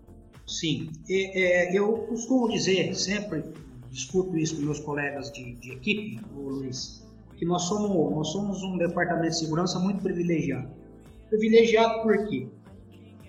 Sim, 0.47 0.89
é, 1.09 1.75
eu 1.77 1.93
costumo 2.07 2.49
dizer 2.49 2.95
sempre, 2.95 3.43
discuto 3.91 4.37
isso 4.37 4.55
com 4.55 4.63
meus 4.63 4.79
colegas 4.79 5.31
de, 5.31 5.53
de 5.55 5.73
equipe, 5.73 6.19
o 6.35 6.49
Luiz, 6.49 7.05
que 7.37 7.45
nós 7.45 7.63
somos, 7.63 8.15
nós 8.15 8.27
somos 8.29 8.63
um 8.63 8.77
departamento 8.77 9.29
de 9.29 9.39
segurança 9.39 9.79
muito 9.79 10.01
privilegiado. 10.01 10.69
Privilegiado 11.29 12.01
por 12.01 12.27
quê? 12.27 12.47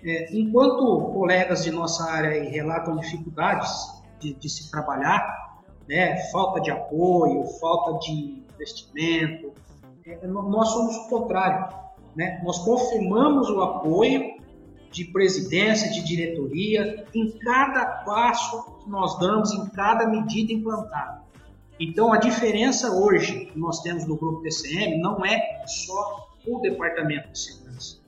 É, 0.03 0.35
enquanto 0.35 1.11
colegas 1.13 1.63
de 1.63 1.71
nossa 1.71 2.09
área 2.09 2.43
relatam 2.49 2.97
dificuldades 2.97 3.69
de, 4.19 4.33
de, 4.33 4.49
se 4.49 4.71
trabalhar, 4.71 5.61
né, 5.87 6.17
falta 6.31 6.59
de 6.59 6.71
apoio, 6.71 7.45
falta 7.59 7.99
de 7.99 8.43
investimento, 8.53 9.47
é, 9.47 9.70
nós 10.23 10.69
somos 10.69 10.95
o 10.95 11.09
contrário. 11.09 11.75
Né? 12.15 12.41
Nós 12.43 12.59
confirmamos 12.59 13.49
o 13.49 13.61
apoio 13.61 14.41
de 14.91 15.05
presidência, 15.05 15.89
de 15.91 16.03
diretoria, 16.03 17.05
em 17.15 17.31
cada 17.39 17.85
passo 18.03 18.79
que 18.79 18.89
nós 18.89 19.17
damos, 19.19 19.53
em 19.53 19.69
cada 19.69 20.05
medida 20.07 20.51
implantada. 20.51 21.21
Então, 21.79 22.13
a 22.13 22.17
diferença 22.17 22.91
hoje 22.91 23.45
que 23.45 23.57
nós 23.57 23.81
temos 23.81 24.05
no 24.05 24.17
grupo 24.17 24.41
TCM 24.41 25.01
não 25.01 25.25
é 25.25 25.63
só 25.65 26.29
o 26.45 26.59
departamento 26.59 27.31
de 27.31 27.39
segurança, 27.39 27.99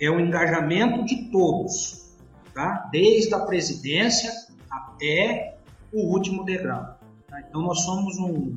é 0.00 0.08
o 0.08 0.20
engajamento 0.20 1.04
de 1.04 1.30
todos, 1.30 2.16
tá? 2.54 2.88
desde 2.92 3.34
a 3.34 3.40
presidência 3.40 4.32
até 4.70 5.58
o 5.92 6.12
último 6.12 6.44
degrau. 6.44 6.98
Tá? 7.26 7.40
Então, 7.40 7.62
nós 7.62 7.82
somos 7.82 8.16
um, 8.18 8.56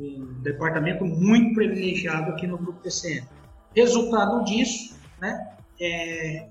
um 0.00 0.40
departamento 0.42 1.04
muito 1.04 1.54
privilegiado 1.54 2.32
aqui 2.32 2.46
no 2.46 2.58
grupo 2.58 2.80
TCM. 2.80 3.26
Resultado 3.74 4.44
disso, 4.44 4.96
né, 5.20 5.56
é, 5.80 6.48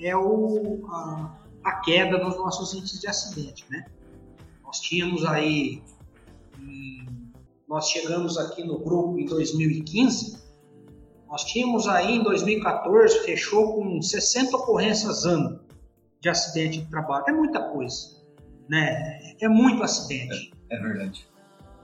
é 0.00 0.16
o, 0.16 0.86
a, 0.88 1.38
a, 1.64 1.72
queda 1.80 2.18
nos 2.18 2.36
nossos 2.36 2.74
índices 2.74 3.00
de 3.00 3.08
acidente, 3.08 3.64
né? 3.70 3.84
Nós 4.64 4.80
tínhamos 4.80 5.24
aí, 5.24 5.82
nós 7.68 7.88
chegamos 7.88 8.38
aqui 8.38 8.64
no 8.64 8.78
grupo 8.78 9.18
em 9.18 9.26
2015, 9.26 10.40
nós 11.28 11.44
tínhamos 11.44 11.86
aí 11.86 12.16
em 12.16 12.22
2014, 12.22 13.24
fechou 13.24 13.74
com 13.74 14.02
60 14.02 14.56
ocorrências 14.56 15.24
ano 15.24 15.60
de 16.20 16.28
acidente 16.28 16.80
de 16.80 16.90
trabalho. 16.90 17.24
É 17.28 17.32
muita 17.32 17.62
coisa, 17.70 18.20
né? 18.68 19.34
É 19.40 19.48
muito 19.48 19.82
acidente. 19.82 20.52
É, 20.70 20.76
é 20.76 20.80
verdade. 20.80 21.26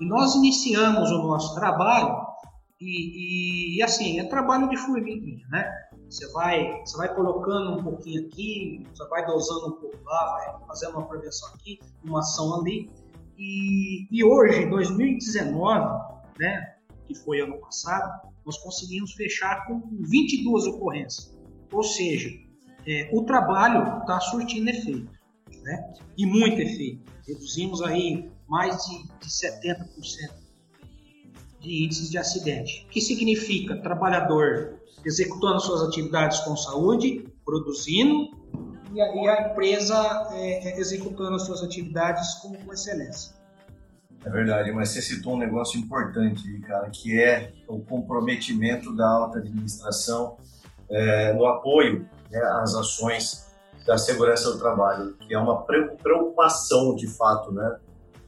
E 0.00 0.06
nós 0.06 0.34
iniciamos 0.34 1.10
o 1.10 1.22
nosso 1.22 1.54
trabalho 1.54 2.26
e, 2.80 3.74
e, 3.74 3.78
e 3.78 3.82
assim, 3.82 4.20
é 4.20 4.24
trabalho 4.24 4.68
de 4.68 4.76
formiguinha, 4.76 5.46
né? 5.48 5.72
Você 6.08 6.30
vai, 6.32 6.80
você 6.84 6.96
vai 6.96 7.14
colocando 7.14 7.78
um 7.78 7.82
pouquinho 7.82 8.26
aqui, 8.26 8.84
você 8.94 9.08
vai 9.08 9.26
dosando 9.26 9.68
um 9.68 9.80
pouco 9.80 9.98
lá, 10.04 10.56
vai 10.58 10.66
fazendo 10.66 10.98
uma 10.98 11.06
prevenção 11.06 11.48
aqui, 11.54 11.80
uma 12.04 12.20
ação 12.20 12.60
ali. 12.60 12.90
E, 13.36 14.06
e 14.10 14.24
hoje, 14.24 14.66
2019, 14.66 16.22
né, 16.38 16.76
que 17.06 17.14
foi 17.14 17.40
ano 17.40 17.58
passado, 17.58 18.30
nós 18.44 18.56
conseguimos 18.58 19.12
fechar 19.14 19.66
com 19.66 19.82
22 20.00 20.66
ocorrências. 20.66 21.36
Ou 21.72 21.82
seja, 21.82 22.30
é, 22.86 23.10
o 23.12 23.24
trabalho 23.24 24.00
está 24.00 24.20
surtindo 24.20 24.70
efeito, 24.70 25.10
né? 25.62 25.94
E 26.16 26.24
muito 26.24 26.60
efeito. 26.60 27.10
Reduzimos 27.26 27.82
aí 27.82 28.30
mais 28.48 28.76
de, 28.86 29.02
de 29.02 29.28
70% 29.28 30.46
de 31.60 31.84
índices 31.84 32.10
de 32.10 32.18
acidente. 32.18 32.86
O 32.86 32.90
que 32.90 33.00
significa 33.00 33.76
trabalhador 33.82 34.80
executando 35.04 35.60
suas 35.60 35.82
atividades 35.82 36.40
com 36.40 36.56
saúde, 36.56 37.24
produzindo, 37.44 38.30
e 38.92 39.00
a, 39.00 39.14
e 39.14 39.28
a 39.28 39.50
empresa 39.50 40.28
é, 40.32 40.68
é, 40.68 40.80
executando 40.80 41.36
as 41.36 41.42
suas 41.42 41.62
atividades 41.62 42.34
com, 42.36 42.54
com, 42.54 42.72
excelência. 42.72 43.34
É 44.24 44.30
verdade, 44.30 44.72
mas 44.72 44.88
você 44.88 45.02
citou 45.02 45.34
um 45.34 45.38
negócio 45.38 45.78
importante, 45.78 46.60
cara, 46.60 46.88
que 46.90 47.20
é 47.20 47.52
o 47.68 47.80
comprometimento 47.80 48.94
da 48.96 49.08
alta 49.08 49.38
administração 49.38 50.38
é, 50.88 51.32
no 51.34 51.46
apoio 51.46 52.08
né, 52.30 52.40
às 52.60 52.74
ações 52.74 53.46
da 53.86 53.96
segurança 53.98 54.50
do 54.50 54.58
trabalho, 54.58 55.16
que 55.18 55.32
é 55.32 55.38
uma 55.38 55.62
preocupação 55.62 56.96
de 56.96 57.06
fato, 57.06 57.52
né? 57.52 57.78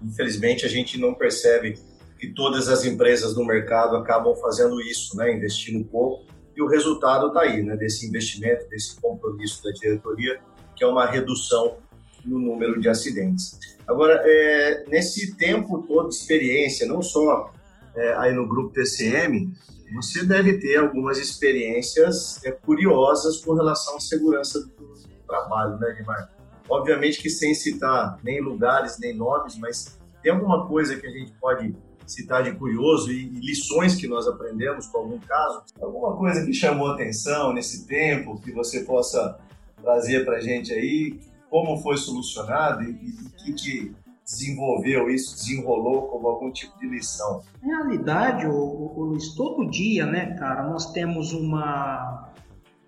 Infelizmente 0.02 0.64
a 0.64 0.68
gente 0.68 0.98
não 0.98 1.14
percebe 1.14 1.78
que 2.18 2.28
todas 2.28 2.68
as 2.68 2.84
empresas 2.84 3.36
no 3.36 3.44
mercado 3.44 3.96
acabam 3.96 4.34
fazendo 4.36 4.80
isso, 4.80 5.16
né? 5.16 5.32
Investindo 5.32 5.84
pouco 5.84 6.26
e 6.58 6.62
o 6.62 6.66
resultado 6.66 7.28
está 7.28 7.42
aí, 7.42 7.62
né, 7.62 7.76
desse 7.76 8.04
investimento, 8.04 8.68
desse 8.68 9.00
compromisso 9.00 9.62
da 9.62 9.70
diretoria, 9.70 10.40
que 10.74 10.82
é 10.82 10.86
uma 10.88 11.06
redução 11.06 11.76
no 12.24 12.36
número 12.36 12.80
de 12.80 12.88
acidentes. 12.88 13.56
Agora, 13.86 14.20
é, 14.24 14.84
nesse 14.88 15.36
tempo 15.36 15.84
todo 15.86 16.08
de 16.08 16.16
experiência, 16.16 16.84
não 16.84 17.00
só 17.00 17.52
é, 17.94 18.12
aí 18.14 18.34
no 18.34 18.48
grupo 18.48 18.74
TCM, 18.74 19.54
você 19.94 20.24
deve 20.24 20.58
ter 20.58 20.78
algumas 20.78 21.18
experiências 21.18 22.44
é, 22.44 22.50
curiosas 22.50 23.36
com 23.38 23.54
relação 23.54 23.96
à 23.96 24.00
segurança 24.00 24.58
do 24.58 24.94
trabalho, 25.28 25.78
né, 25.78 25.94
Guilherme? 25.96 26.37
Obviamente 26.68 27.20
que 27.20 27.30
sem 27.30 27.54
citar 27.54 28.18
nem 28.22 28.40
lugares, 28.40 28.98
nem 28.98 29.14
nomes, 29.14 29.56
mas 29.58 29.98
tem 30.22 30.32
alguma 30.32 30.66
coisa 30.66 30.96
que 30.96 31.06
a 31.06 31.10
gente 31.10 31.32
pode 31.40 31.74
citar 32.06 32.42
de 32.42 32.52
curioso 32.52 33.12
e, 33.12 33.26
e 33.26 33.40
lições 33.40 33.94
que 33.94 34.06
nós 34.06 34.26
aprendemos 34.26 34.86
com 34.86 34.98
algum 34.98 35.18
caso? 35.18 35.62
Alguma 35.80 36.16
coisa 36.16 36.44
que 36.44 36.52
chamou 36.52 36.88
atenção 36.88 37.52
nesse 37.52 37.86
tempo 37.86 38.40
que 38.40 38.50
você 38.52 38.80
possa 38.80 39.38
trazer 39.80 40.24
para 40.24 40.38
a 40.38 40.40
gente 40.40 40.72
aí? 40.72 41.20
Como 41.50 41.78
foi 41.78 41.96
solucionado 41.96 42.82
e 42.82 42.92
o 42.92 43.30
que, 43.36 43.52
que 43.52 43.94
desenvolveu 44.24 45.08
isso, 45.08 45.34
desenrolou 45.36 46.08
como 46.08 46.28
algum 46.28 46.50
tipo 46.52 46.78
de 46.78 46.86
lição? 46.86 47.42
Na 47.62 47.78
realidade, 47.78 48.46
o, 48.46 48.52
o, 48.52 49.04
Luiz, 49.04 49.34
todo 49.34 49.70
dia, 49.70 50.04
né, 50.04 50.36
cara, 50.38 50.64
nós 50.64 50.92
temos 50.92 51.32
uma, 51.32 52.30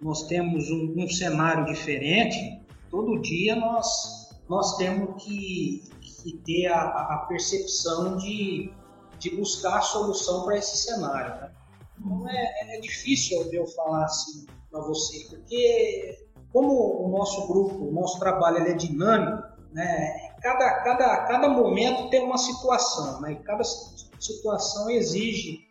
nós 0.01 0.25
temos 0.25 0.71
um, 0.71 0.95
um 0.99 1.09
cenário 1.09 1.65
diferente. 1.65 2.61
Todo 2.91 3.21
dia 3.21 3.57
nós, 3.57 4.37
nós 4.49 4.77
temos 4.77 5.23
que, 5.23 5.89
que 6.01 6.37
ter 6.39 6.67
a, 6.67 6.83
a 6.83 7.27
percepção 7.29 8.17
de 8.17 8.73
de 9.21 9.37
buscar 9.37 9.79
a 9.79 9.83
solução 9.83 10.45
para 10.45 10.57
esse 10.57 10.77
cenário. 10.79 11.41
Né? 11.43 11.53
Então 11.99 12.29
é, 12.29 12.77
é 12.77 12.81
difícil 12.81 13.49
eu 13.53 13.67
falar 13.67 14.05
assim 14.05 14.47
para 14.71 14.81
você, 14.81 15.27
porque 15.29 16.27
como 16.53 17.05
o 17.05 17.09
nosso 17.11 17.47
grupo, 17.47 17.77
o 17.77 17.93
nosso 17.93 18.19
trabalho 18.19 18.57
ele 18.57 18.71
é 18.71 18.75
dinâmico, 18.75 19.47
né? 19.73 20.35
cada, 20.41 20.83
cada, 20.83 21.27
cada 21.27 21.49
momento 21.49 22.09
tem 22.09 22.25
uma 22.25 22.39
situação, 22.39 23.21
né? 23.21 23.33
e 23.33 23.37
cada 23.37 23.63
situação 23.63 24.89
exige 24.91 25.69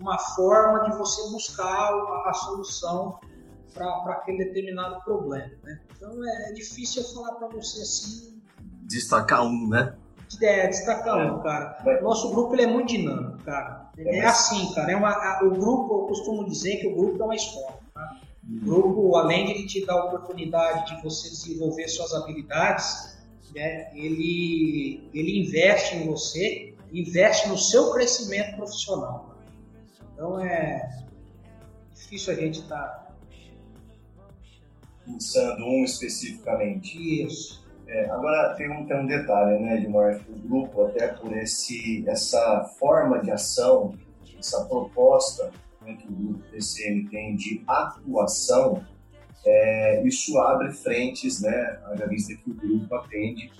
uma 0.00 0.18
forma 0.18 0.90
de 0.90 0.96
você 0.96 1.30
buscar 1.30 1.92
a, 1.92 2.30
a 2.30 2.34
solução 2.34 3.20
para 3.72 4.12
aquele 4.12 4.44
determinado 4.44 5.02
problema. 5.04 5.50
Né? 5.62 5.80
Então 5.96 6.12
é, 6.24 6.50
é 6.50 6.52
difícil 6.52 7.02
eu 7.02 7.08
falar 7.08 7.34
para 7.36 7.48
você 7.48 7.82
assim. 7.82 8.40
Destacar 8.82 9.44
um, 9.44 9.68
né? 9.68 9.94
é, 10.42 10.68
destacar 10.68 11.16
um, 11.16 11.42
cara. 11.42 11.76
Nosso 12.02 12.30
grupo 12.30 12.54
ele 12.54 12.62
é 12.62 12.66
muito 12.66 12.88
dinâmico, 12.88 13.42
cara. 13.44 13.90
É 13.98 14.20
assim, 14.20 14.72
cara. 14.74 14.92
É 14.92 14.96
uma, 14.96 15.10
a, 15.10 15.40
o 15.44 15.50
grupo, 15.50 16.02
eu 16.02 16.06
costumo 16.06 16.44
dizer 16.44 16.76
que 16.76 16.86
o 16.86 16.94
grupo 16.94 17.20
é 17.22 17.24
uma 17.24 17.34
escola. 17.34 17.78
Tá? 17.92 18.20
O 18.48 18.64
grupo, 18.64 19.16
além 19.16 19.46
de 19.46 19.52
ele 19.52 19.66
te 19.66 19.84
dar 19.84 19.94
a 19.94 20.04
oportunidade 20.04 20.94
de 20.94 21.02
você 21.02 21.28
desenvolver 21.28 21.88
suas 21.88 22.14
habilidades, 22.14 23.18
né, 23.54 23.90
ele, 23.94 25.08
ele 25.12 25.40
investe 25.40 25.96
em 25.96 26.06
você, 26.06 26.74
investe 26.92 27.48
no 27.48 27.58
seu 27.58 27.92
crescimento 27.92 28.56
profissional. 28.56 29.36
Então 30.12 30.40
é 30.40 30.88
difícil 31.94 32.32
a 32.32 32.36
gente 32.36 32.60
estar. 32.60 32.76
Tá... 32.76 33.09
Pensando 35.12 35.64
um 35.64 35.84
especificamente. 35.84 37.24
Isso. 37.24 37.60
É, 37.86 38.08
agora 38.10 38.54
tem 38.54 38.70
um, 38.70 38.86
tem 38.86 39.00
um 39.00 39.06
detalhe, 39.06 39.58
né, 39.58 39.76
Edmar? 39.76 40.20
O 40.28 40.38
grupo, 40.38 40.84
até 40.84 41.08
por 41.08 41.36
esse, 41.36 42.04
essa 42.08 42.64
forma 42.78 43.20
de 43.20 43.30
ação, 43.30 43.94
essa 44.38 44.64
proposta 44.66 45.50
né, 45.82 45.96
que 46.00 46.08
o 46.08 46.12
grupo 46.12 46.44
TCM 46.52 47.08
tem 47.08 47.34
de 47.34 47.62
atuação, 47.66 48.84
é, 49.44 50.06
isso 50.06 50.38
abre 50.38 50.70
frentes, 50.72 51.40
né, 51.40 51.80
à 51.84 52.06
vista 52.06 52.34
que 52.34 52.50
o 52.50 52.54
grupo 52.54 52.94
atende 52.94 53.50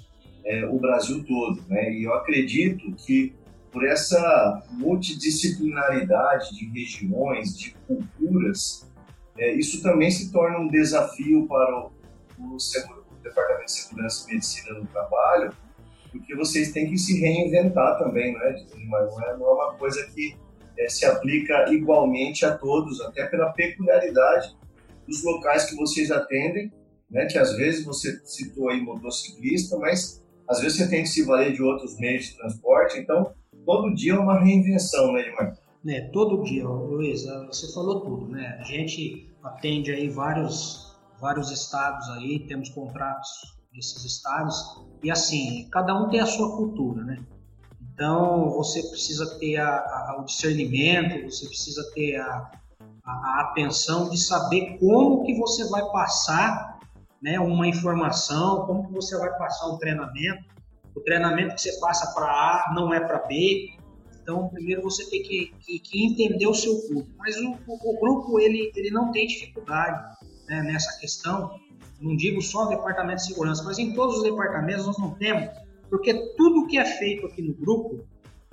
é, 0.45 0.65
o 0.67 0.79
Brasil 0.79 1.25
todo. 1.25 1.63
Né? 1.69 1.93
E 1.93 2.05
eu 2.05 2.15
acredito 2.15 2.93
que 2.93 3.35
por 3.73 3.87
essa 3.87 4.63
multidisciplinaridade 4.71 6.57
de 6.57 6.67
regiões, 6.69 7.57
de 7.57 7.75
culturas, 7.87 8.90
é, 9.41 9.55
isso 9.55 9.83
também 9.83 10.11
se 10.11 10.31
torna 10.31 10.59
um 10.59 10.69
desafio 10.69 11.47
para 11.49 11.87
o, 11.87 11.91
o, 12.39 12.57
o, 12.57 13.23
Departamento 13.23 13.65
de 13.65 13.73
Segurança 13.73 14.27
e 14.29 14.35
Medicina 14.35 14.79
no 14.79 14.87
Trabalho, 14.87 15.53
porque 16.13 16.37
vocês 16.37 16.73
têm 16.73 16.91
que 16.91 16.99
se 16.99 17.19
reinventar 17.19 17.99
também, 17.99 18.35
né? 18.35 18.67
Mas 18.89 19.11
não 19.11 19.25
é, 19.25 19.37
não 19.39 19.47
é 19.47 19.53
uma 19.53 19.75
coisa 19.75 20.07
que 20.15 20.37
é, 20.79 20.89
se 20.91 21.07
aplica 21.07 21.73
igualmente 21.73 22.45
a 22.45 22.57
todos, 22.57 23.01
até 23.01 23.27
pela 23.27 23.51
peculiaridade 23.53 24.55
dos 25.09 25.25
locais 25.25 25.65
que 25.65 25.77
vocês 25.77 26.11
atendem, 26.11 26.71
né? 27.11 27.25
Que 27.25 27.39
às 27.39 27.57
vezes 27.57 27.83
você 27.83 28.21
citou 28.25 28.69
aí 28.69 28.81
motociclista, 28.83 29.79
mas 29.79 30.23
às 30.47 30.61
vezes 30.61 30.77
você 30.77 30.89
tem 30.89 31.03
que 31.03 31.09
se 31.09 31.23
valer 31.23 31.55
de 31.55 31.63
outros 31.63 31.99
meios 31.99 32.25
de 32.25 32.37
transporte, 32.37 32.99
então 32.99 33.33
todo 33.65 33.95
dia 33.95 34.13
é 34.13 34.19
uma 34.19 34.39
reinvenção, 34.39 35.13
né, 35.13 35.23
Edmar? 35.23 35.57
É, 35.87 36.01
todo 36.13 36.43
dia, 36.43 36.69
Luiz, 36.69 37.25
você 37.47 37.73
falou 37.73 38.01
tudo, 38.01 38.29
né? 38.29 38.59
A 38.61 38.65
gente 38.65 39.33
atende 39.43 39.91
aí 39.91 40.09
vários, 40.09 40.95
vários 41.19 41.51
estados 41.51 42.07
aí, 42.11 42.41
temos 42.47 42.69
contratos 42.69 43.29
desses 43.73 44.05
estados, 44.05 44.85
e 45.03 45.11
assim, 45.11 45.69
cada 45.71 45.95
um 45.95 46.11
tem 46.11 46.21
a 46.21 46.27
sua 46.27 46.57
cultura, 46.57 47.03
né? 47.05 47.19
Então, 47.95 48.51
você 48.51 48.83
precisa 48.89 49.39
ter 49.39 49.57
a, 49.57 49.69
a, 49.69 50.17
o 50.21 50.25
discernimento, 50.25 51.31
você 51.31 51.47
precisa 51.47 51.83
ter 51.95 52.17
a, 52.17 52.51
a, 53.05 53.41
atenção 53.43 54.09
de 54.11 54.19
saber 54.19 54.79
como 54.79 55.23
que 55.25 55.35
você 55.39 55.69
vai 55.69 55.85
passar 55.91 56.79
né, 57.23 57.39
uma 57.39 57.67
informação, 57.67 58.67
como 58.67 58.87
que 58.87 58.93
você 58.93 59.19
vai 59.19 59.31
passar 59.39 59.69
um 59.69 59.79
treinamento. 59.79 60.45
O 60.95 61.01
treinamento 61.01 61.55
que 61.55 61.61
você 61.61 61.79
passa 61.79 62.13
para 62.15 62.27
A 62.27 62.73
não 62.75 62.93
é 62.93 63.01
para 63.01 63.19
B. 63.27 63.69
Então, 64.23 64.49
primeiro 64.49 64.83
você 64.83 65.09
tem 65.09 65.23
que, 65.23 65.53
que, 65.61 65.79
que, 65.79 66.07
entender 66.07 66.47
o 66.47 66.55
seu 66.55 66.75
público. 66.83 67.11
Mas 67.19 67.37
o, 67.37 67.57
o, 67.67 67.91
o 67.91 68.01
grupo 68.01 68.39
ele, 68.39 68.71
ele 68.75 68.91
não 68.91 69.11
tem 69.11 69.27
dificuldade 69.27 70.17
né, 70.49 70.63
nessa 70.63 70.99
questão. 70.99 71.59
Não 72.01 72.17
digo 72.17 72.41
só 72.41 72.65
no 72.65 72.71
departamento 72.71 73.17
de 73.17 73.27
segurança, 73.27 73.63
mas 73.65 73.79
em 73.79 73.93
todos 73.95 74.19
os 74.19 74.23
departamentos 74.23 74.87
nós 74.87 74.99
não 74.99 75.11
temos, 75.15 75.51
porque 75.91 76.15
tudo 76.37 76.67
que 76.67 76.79
é 76.79 76.85
feito 76.85 77.27
aqui 77.27 77.43
no 77.43 77.53
grupo 77.55 78.07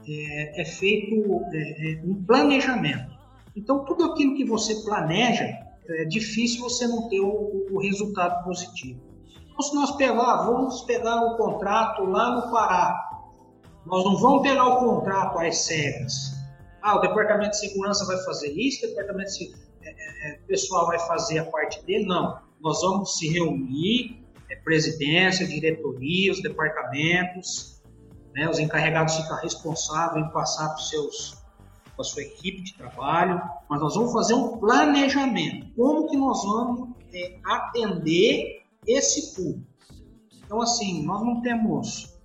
é, 0.05 0.61
é 0.61 0.65
feito 0.65 1.15
é, 1.53 1.93
é 1.93 2.01
um 2.03 2.23
planejamento. 2.25 3.17
Então, 3.55 3.85
tudo 3.85 4.03
aquilo 4.05 4.35
que 4.35 4.45
você 4.45 4.75
planeja, 4.83 5.45
é 5.89 6.05
difícil 6.05 6.61
você 6.61 6.85
não 6.87 7.07
ter 7.07 7.21
o, 7.21 7.67
o 7.71 7.79
resultado 7.79 8.43
positivo. 8.43 8.99
Então, 9.49 9.61
se 9.61 9.73
nós 9.73 9.95
pegar, 9.95 10.45
vamos 10.45 10.81
pegar 10.81 11.15
o 11.21 11.37
contrato 11.37 12.03
lá 12.03 12.35
no 12.35 12.51
Pará, 12.51 13.06
nós 13.87 14.03
não 14.03 14.17
vamos 14.17 14.41
pegar 14.41 14.67
o 14.67 14.79
contrato 14.79 15.39
às 15.39 15.59
cegas. 15.59 16.35
Ah, 16.81 16.97
o 16.97 16.99
departamento 16.99 17.51
de 17.51 17.59
segurança 17.59 18.05
vai 18.05 18.17
fazer 18.23 18.51
isso, 18.51 18.85
o 18.85 18.89
departamento 18.89 19.31
de 19.31 19.55
é, 19.81 19.89
é, 19.89 20.31
é, 20.31 20.39
pessoal 20.47 20.87
vai 20.87 20.99
fazer 20.99 21.39
a 21.39 21.45
parte 21.45 21.83
dele. 21.85 22.05
Não, 22.05 22.39
nós 22.59 22.81
vamos 22.81 23.17
se 23.17 23.29
reunir, 23.29 24.23
é, 24.49 24.55
presidência, 24.57 25.47
diretoria, 25.47 26.31
os 26.31 26.41
departamentos, 26.41 27.81
né, 28.35 28.49
os 28.49 28.59
encarregados 28.59 29.15
ficam 29.15 29.37
responsáveis 29.37 30.25
em 30.25 30.29
passar 30.31 30.69
para 30.69 30.83
seus 30.83 31.37
com 31.95 32.03
a 32.03 32.05
sua 32.05 32.21
equipe 32.21 32.61
de 32.61 32.75
trabalho, 32.75 33.41
mas 33.67 33.81
nós 33.81 33.95
vamos 33.95 34.13
fazer 34.13 34.35
um 34.35 34.59
planejamento. 34.59 35.73
Como 35.75 36.07
que 36.07 36.15
nós 36.15 36.43
vamos 36.43 36.89
é, 37.11 37.39
atender 37.43 38.61
esse 38.85 39.35
público? 39.35 39.65
Então, 40.45 40.61
assim, 40.61 41.03
nós 41.03 41.25
não 41.25 41.41
temos 41.41 42.16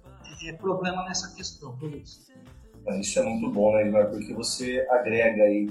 é, 0.49 0.53
problema 0.53 1.05
nessa 1.05 1.35
questão, 1.35 1.77
Luiz. 1.81 2.31
Isso 3.01 3.19
é 3.19 3.23
muito 3.23 3.51
bom, 3.51 3.73
né, 3.75 3.83
Edmar? 3.83 4.11
Porque 4.11 4.35
você 4.35 4.85
agrega 4.91 5.45
aí 5.45 5.71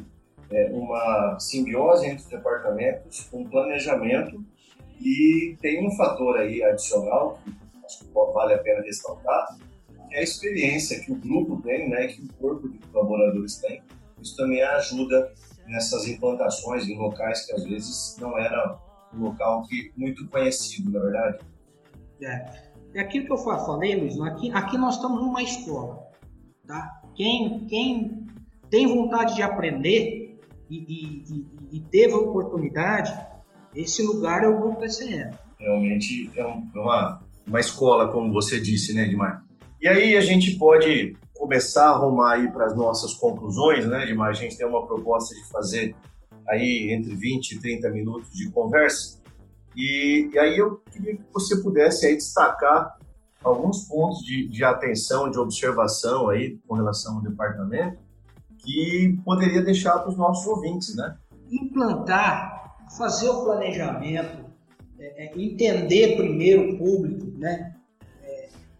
é, 0.49 0.69
uma 0.71 1.37
simbiose 1.39 2.05
entre 2.05 2.23
os 2.23 2.29
departamentos, 2.29 3.27
um 3.33 3.43
planejamento 3.49 4.43
e 4.99 5.57
tem 5.61 5.85
um 5.85 5.91
fator 5.91 6.37
aí 6.37 6.63
adicional 6.63 7.39
que 7.43 7.51
acho 7.85 8.05
que 8.05 8.11
vale 8.13 8.53
a 8.53 8.57
pena 8.59 8.81
ressaltar, 8.81 9.57
é 10.11 10.19
a 10.19 10.23
experiência 10.23 10.99
que 11.01 11.11
o 11.11 11.15
grupo 11.15 11.61
tem, 11.61 11.89
né, 11.89 12.07
que 12.07 12.21
o 12.21 12.33
corpo 12.33 12.69
de 12.69 12.77
colaboradores 12.79 13.57
tem. 13.57 13.81
Isso 14.21 14.35
também 14.35 14.61
ajuda 14.61 15.33
nessas 15.67 16.07
implantações 16.07 16.87
em 16.87 16.97
locais 16.97 17.45
que 17.45 17.53
às 17.53 17.63
vezes 17.63 18.17
não 18.19 18.37
era 18.37 18.77
um 19.13 19.23
local 19.23 19.63
que, 19.67 19.91
muito 19.95 20.27
conhecido, 20.27 20.91
na 20.91 20.99
verdade. 20.99 21.39
É. 22.21 22.70
É 22.93 22.99
aquilo 23.01 23.25
que 23.25 23.31
eu 23.31 23.37
falei, 23.37 23.95
Luiz, 23.95 24.19
aqui, 24.21 24.51
aqui 24.51 24.77
nós 24.77 24.95
estamos 24.95 25.21
numa 25.21 25.41
escola. 25.41 26.07
Tá? 26.67 27.01
Quem, 27.15 27.65
quem 27.67 28.27
tem 28.69 28.87
vontade 28.87 29.35
de 29.35 29.41
aprender 29.41 30.39
e, 30.69 30.77
e, 30.77 31.23
e, 31.33 31.77
e 31.77 31.79
teve 31.79 32.13
a 32.13 32.17
oportunidade, 32.17 33.13
esse 33.75 34.01
lugar 34.01 34.43
é 34.43 34.47
o 34.47 34.59
Grupo 34.59 34.79
TCM. 34.79 35.33
Realmente 35.59 36.31
é, 36.35 36.41
é 36.41 36.79
uma, 36.79 37.21
uma 37.47 37.59
escola, 37.59 38.11
como 38.11 38.31
você 38.31 38.59
disse, 38.59 38.93
né, 38.93 39.05
Edmar? 39.05 39.45
E 39.81 39.87
aí 39.87 40.15
a 40.15 40.21
gente 40.21 40.57
pode 40.57 41.15
começar 41.33 41.87
a 41.87 41.95
arrumar 41.95 42.33
aí 42.35 42.51
para 42.51 42.65
as 42.65 42.75
nossas 42.75 43.13
conclusões, 43.13 43.85
né, 43.87 44.03
Edmar? 44.03 44.29
A 44.29 44.33
gente 44.33 44.57
tem 44.57 44.67
uma 44.67 44.85
proposta 44.85 45.33
de 45.35 45.47
fazer 45.49 45.95
aí 46.47 46.91
entre 46.91 47.15
20 47.15 47.51
e 47.51 47.59
30 47.59 47.89
minutos 47.89 48.31
de 48.31 48.49
conversa. 48.51 49.20
E, 49.75 50.29
e 50.33 50.39
aí 50.39 50.57
eu 50.57 50.81
queria 50.91 51.15
que 51.15 51.23
você 51.33 51.61
pudesse 51.61 52.05
aí 52.05 52.15
destacar 52.15 52.97
alguns 53.43 53.85
pontos 53.85 54.19
de, 54.19 54.47
de 54.47 54.63
atenção, 54.63 55.29
de 55.29 55.39
observação 55.39 56.29
aí 56.29 56.59
com 56.67 56.75
relação 56.75 57.15
ao 57.15 57.21
departamento 57.21 57.97
que 58.59 59.19
poderia 59.25 59.61
deixar 59.63 59.97
para 59.99 60.09
os 60.09 60.17
nossos 60.17 60.45
ouvintes, 60.45 60.95
né? 60.95 61.17
Implantar, 61.49 62.77
fazer 62.95 63.29
o 63.29 63.43
planejamento, 63.43 64.45
é, 64.99 65.25
é, 65.25 65.41
entender 65.41 66.15
primeiro 66.15 66.75
o 66.75 66.77
público, 66.77 67.25
né? 67.37 67.75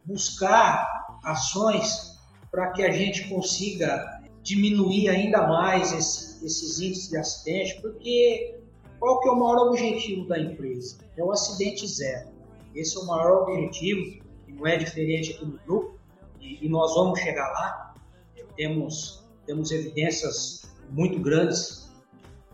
buscar 0.06 0.88
ações 1.24 2.20
para 2.50 2.72
que 2.72 2.84
a 2.84 2.92
gente 2.92 3.30
consiga 3.30 4.22
diminuir 4.44 5.10
ainda 5.10 5.48
mais 5.48 5.94
esse, 5.94 6.46
esses 6.46 6.80
índices 6.80 7.10
de 7.10 7.18
acidente, 7.18 7.82
porque 7.82 8.61
qual 9.02 9.20
que 9.20 9.28
é 9.28 9.32
o 9.32 9.36
maior 9.40 9.68
objetivo 9.70 10.28
da 10.28 10.40
empresa? 10.40 10.98
É 11.18 11.24
o 11.24 11.32
acidente 11.32 11.88
zero. 11.88 12.30
Esse 12.76 12.96
é 12.96 13.00
o 13.00 13.08
maior 13.08 13.42
objetivo, 13.42 14.24
e 14.48 14.54
não 14.54 14.68
é 14.68 14.78
diferente 14.78 15.34
aqui 15.34 15.44
no 15.44 15.58
grupo, 15.66 15.96
e, 16.40 16.64
e 16.64 16.70
nós 16.70 16.94
vamos 16.94 17.20
chegar 17.20 17.50
lá. 17.52 17.96
Temos, 18.56 19.26
temos 19.48 19.72
evidências 19.72 20.72
muito 20.92 21.20
grandes 21.20 21.90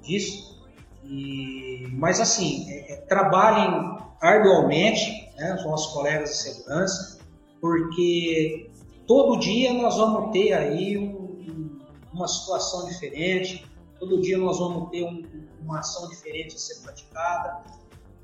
disso, 0.01 0.65
e, 1.03 1.85
mas 1.91 2.21
assim, 2.21 2.71
é, 2.71 2.93
é, 2.93 2.95
trabalhem 3.01 3.97
arduamente, 4.21 5.29
né, 5.35 5.53
os 5.53 5.65
nossos 5.65 5.93
colegas 5.93 6.29
de 6.29 6.37
segurança, 6.37 7.19
porque 7.59 8.71
todo 9.05 9.37
dia 9.37 9.73
nós 9.73 9.97
vamos 9.97 10.31
ter 10.31 10.53
aí 10.53 10.97
um, 10.97 11.77
uma 12.13 12.27
situação 12.27 12.87
diferente, 12.87 13.66
todo 13.99 14.21
dia 14.21 14.37
nós 14.37 14.59
vamos 14.59 14.89
ter 14.89 15.03
um, 15.03 15.23
uma 15.61 15.79
ação 15.79 16.09
diferente 16.09 16.55
a 16.55 16.59
ser 16.59 16.81
praticada. 16.81 17.63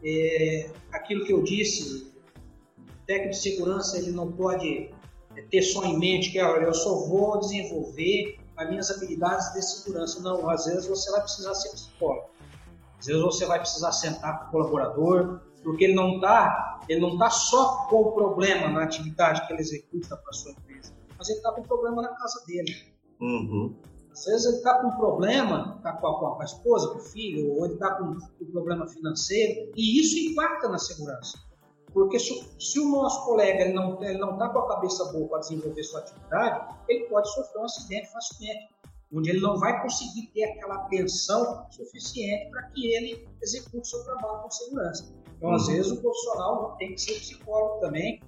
É, 0.03 0.69
aquilo 0.91 1.25
que 1.25 1.33
eu 1.33 1.43
disse, 1.43 2.13
o 2.77 3.05
técnico 3.05 3.31
de 3.31 3.37
segurança 3.37 3.97
ele 3.97 4.11
não 4.11 4.31
pode 4.31 4.89
é, 5.35 5.41
ter 5.43 5.61
só 5.61 5.83
em 5.85 5.97
mente 5.97 6.31
que 6.31 6.41
olha, 6.41 6.65
eu 6.65 6.73
só 6.73 7.07
vou 7.07 7.39
desenvolver 7.39 8.37
as 8.55 8.69
minhas 8.69 8.91
habilidades 8.91 9.53
de 9.53 9.61
segurança. 9.61 10.21
Não, 10.21 10.49
às 10.49 10.65
vezes 10.65 10.87
você 10.87 11.11
vai 11.11 11.21
precisar 11.21 11.55
ser 11.55 11.69
psicólogo, 11.69 12.29
às 12.99 13.05
vezes 13.05 13.21
você 13.21 13.45
vai 13.45 13.59
precisar 13.59 13.91
sentar 13.91 14.39
com 14.39 14.47
o 14.47 14.51
colaborador, 14.51 15.41
porque 15.63 15.85
ele 15.85 15.95
não 15.95 16.15
está 16.15 16.73
ele 16.89 16.99
não 16.99 17.17
tá 17.17 17.29
só 17.29 17.87
com 17.89 18.01
o 18.01 18.11
problema 18.11 18.67
na 18.67 18.83
atividade 18.83 19.47
que 19.47 19.53
ele 19.53 19.61
executa 19.61 20.17
para 20.17 20.33
sua 20.33 20.51
empresa, 20.51 20.93
mas 21.17 21.29
ele 21.29 21.37
está 21.37 21.51
com 21.53 21.63
problema 21.63 22.01
na 22.01 22.09
casa 22.09 22.43
dele. 22.45 22.93
Uhum. 23.21 23.73
Às 24.13 24.25
vezes 24.25 24.45
ele 24.45 24.57
está 24.57 24.79
com 24.79 24.87
um 24.87 24.95
problema, 24.95 25.73
está 25.77 25.93
com, 25.93 26.13
com, 26.13 26.41
a 26.41 26.45
esposa, 26.45 26.89
com 26.89 26.99
o 26.99 27.01
filho, 27.01 27.51
ou 27.51 27.65
ele 27.65 27.73
está 27.73 27.95
com 27.95 28.03
um 28.05 28.51
problema 28.51 28.87
financeiro, 28.87 29.71
e 29.75 29.99
isso 29.99 30.15
impacta 30.17 30.69
na 30.69 30.77
segurança. 30.77 31.37
Porque 31.91 32.19
se, 32.19 32.33
se 32.59 32.79
o 32.79 32.89
nosso 32.89 33.25
colega 33.25 33.63
ele 33.63 33.73
não 33.73 33.93
está 34.01 34.49
com 34.49 34.59
a 34.59 34.67
cabeça 34.67 35.11
boa 35.11 35.27
para 35.27 35.39
desenvolver 35.39 35.83
sua 35.83 35.99
atividade, 36.01 36.75
ele 36.87 37.05
pode 37.05 37.31
sofrer 37.33 37.59
um 37.59 37.65
acidente 37.65 38.11
facilmente 38.11 38.73
onde 39.15 39.29
ele 39.29 39.41
não 39.41 39.57
vai 39.57 39.79
conseguir 39.81 40.27
ter 40.33 40.43
aquela 40.45 40.75
atenção 40.75 41.67
suficiente 41.69 42.49
para 42.49 42.63
que 42.69 42.93
ele 42.93 43.27
execute 43.41 43.87
seu 43.87 44.03
trabalho 44.05 44.41
com 44.41 44.51
segurança. 44.51 45.13
Então, 45.37 45.53
às 45.53 45.67
vezes, 45.67 45.91
o 45.91 46.01
profissional 46.01 46.75
tem 46.77 46.93
que 46.93 47.01
ser 47.01 47.13
psicólogo 47.19 47.79
também. 47.79 48.21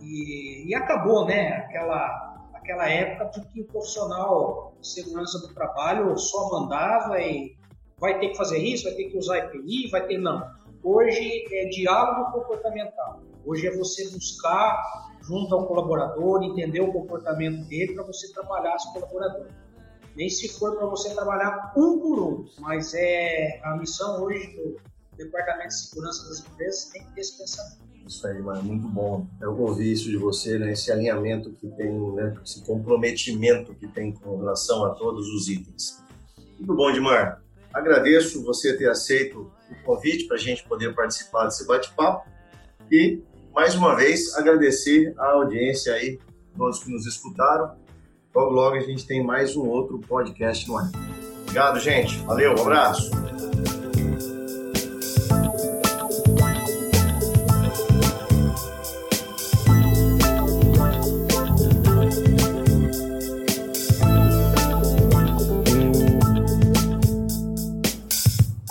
E, 0.00 0.68
e 0.68 0.74
acabou, 0.74 1.26
né? 1.26 1.48
Aquela, 1.58 2.50
aquela 2.54 2.88
época 2.88 3.40
de 3.40 3.46
que 3.48 3.60
o 3.60 3.66
profissional 3.66 4.71
segurança 4.82 5.38
do 5.38 5.54
trabalho 5.54 6.16
só 6.18 6.50
mandava 6.50 7.20
e 7.20 7.56
vai 7.98 8.18
ter 8.18 8.28
que 8.28 8.36
fazer 8.36 8.58
isso, 8.58 8.84
vai 8.84 8.94
ter 8.94 9.04
que 9.04 9.16
usar 9.16 9.38
EPI, 9.38 9.88
vai 9.90 10.06
ter. 10.06 10.18
Não. 10.18 10.42
Hoje 10.82 11.44
é 11.52 11.66
diálogo 11.66 12.32
comportamental. 12.32 13.22
Hoje 13.44 13.66
é 13.66 13.76
você 13.76 14.08
buscar 14.10 14.82
junto 15.22 15.54
ao 15.54 15.66
colaborador, 15.66 16.42
entender 16.42 16.80
o 16.80 16.92
comportamento 16.92 17.64
dele 17.68 17.94
para 17.94 18.04
você 18.04 18.32
trabalhar 18.32 18.74
esse 18.74 18.92
colaborador. 18.92 19.46
Nem 20.16 20.28
se 20.28 20.48
for 20.48 20.76
para 20.76 20.86
você 20.86 21.14
trabalhar 21.14 21.72
um 21.76 21.98
por 22.00 22.20
um, 22.20 22.46
mas 22.58 22.92
é 22.94 23.60
a 23.62 23.76
missão 23.76 24.22
hoje 24.22 24.46
do 24.56 24.76
Departamento 25.16 25.68
de 25.68 25.88
Segurança 25.88 26.28
das 26.28 26.40
Empresas 26.40 26.84
tem 26.86 27.04
que 27.04 27.14
ter 27.14 27.20
esse 27.20 27.38
pensamento. 27.38 27.91
Isso 28.06 28.26
aí, 28.26 28.40
mano, 28.40 28.62
muito 28.62 28.88
bom. 28.88 29.26
Eu 29.40 29.58
ouvi 29.58 29.92
isso 29.92 30.10
de 30.10 30.16
você, 30.16 30.58
né? 30.58 30.72
Esse 30.72 30.90
alinhamento 30.92 31.50
que 31.52 31.66
tem, 31.68 31.92
né? 32.12 32.36
Esse 32.44 32.64
comprometimento 32.64 33.74
que 33.74 33.86
tem 33.86 34.12
com 34.12 34.38
relação 34.38 34.84
a 34.84 34.90
todos 34.90 35.28
os 35.28 35.48
itens. 35.48 36.02
Muito 36.58 36.74
bom, 36.74 36.90
Edmar. 36.90 37.42
Agradeço 37.72 38.44
você 38.44 38.76
ter 38.76 38.88
aceito 38.88 39.50
o 39.70 39.84
convite 39.84 40.26
para 40.26 40.36
a 40.36 40.40
gente 40.40 40.62
poder 40.64 40.94
participar 40.94 41.46
desse 41.46 41.66
bate-papo 41.66 42.28
e 42.90 43.22
mais 43.54 43.74
uma 43.74 43.94
vez 43.94 44.34
agradecer 44.36 45.14
a 45.18 45.32
audiência 45.32 45.94
aí, 45.94 46.18
todos 46.56 46.82
que 46.82 46.90
nos 46.90 47.06
escutaram. 47.06 47.76
Logo, 48.34 48.50
logo 48.50 48.76
a 48.76 48.80
gente 48.80 49.06
tem 49.06 49.24
mais 49.24 49.56
um 49.56 49.66
outro 49.66 49.98
podcast 50.00 50.66
no 50.68 50.76
ar. 50.76 50.90
Obrigado, 51.42 51.80
gente. 51.80 52.16
Valeu, 52.18 52.54
um 52.54 52.60
abraço. 52.60 53.31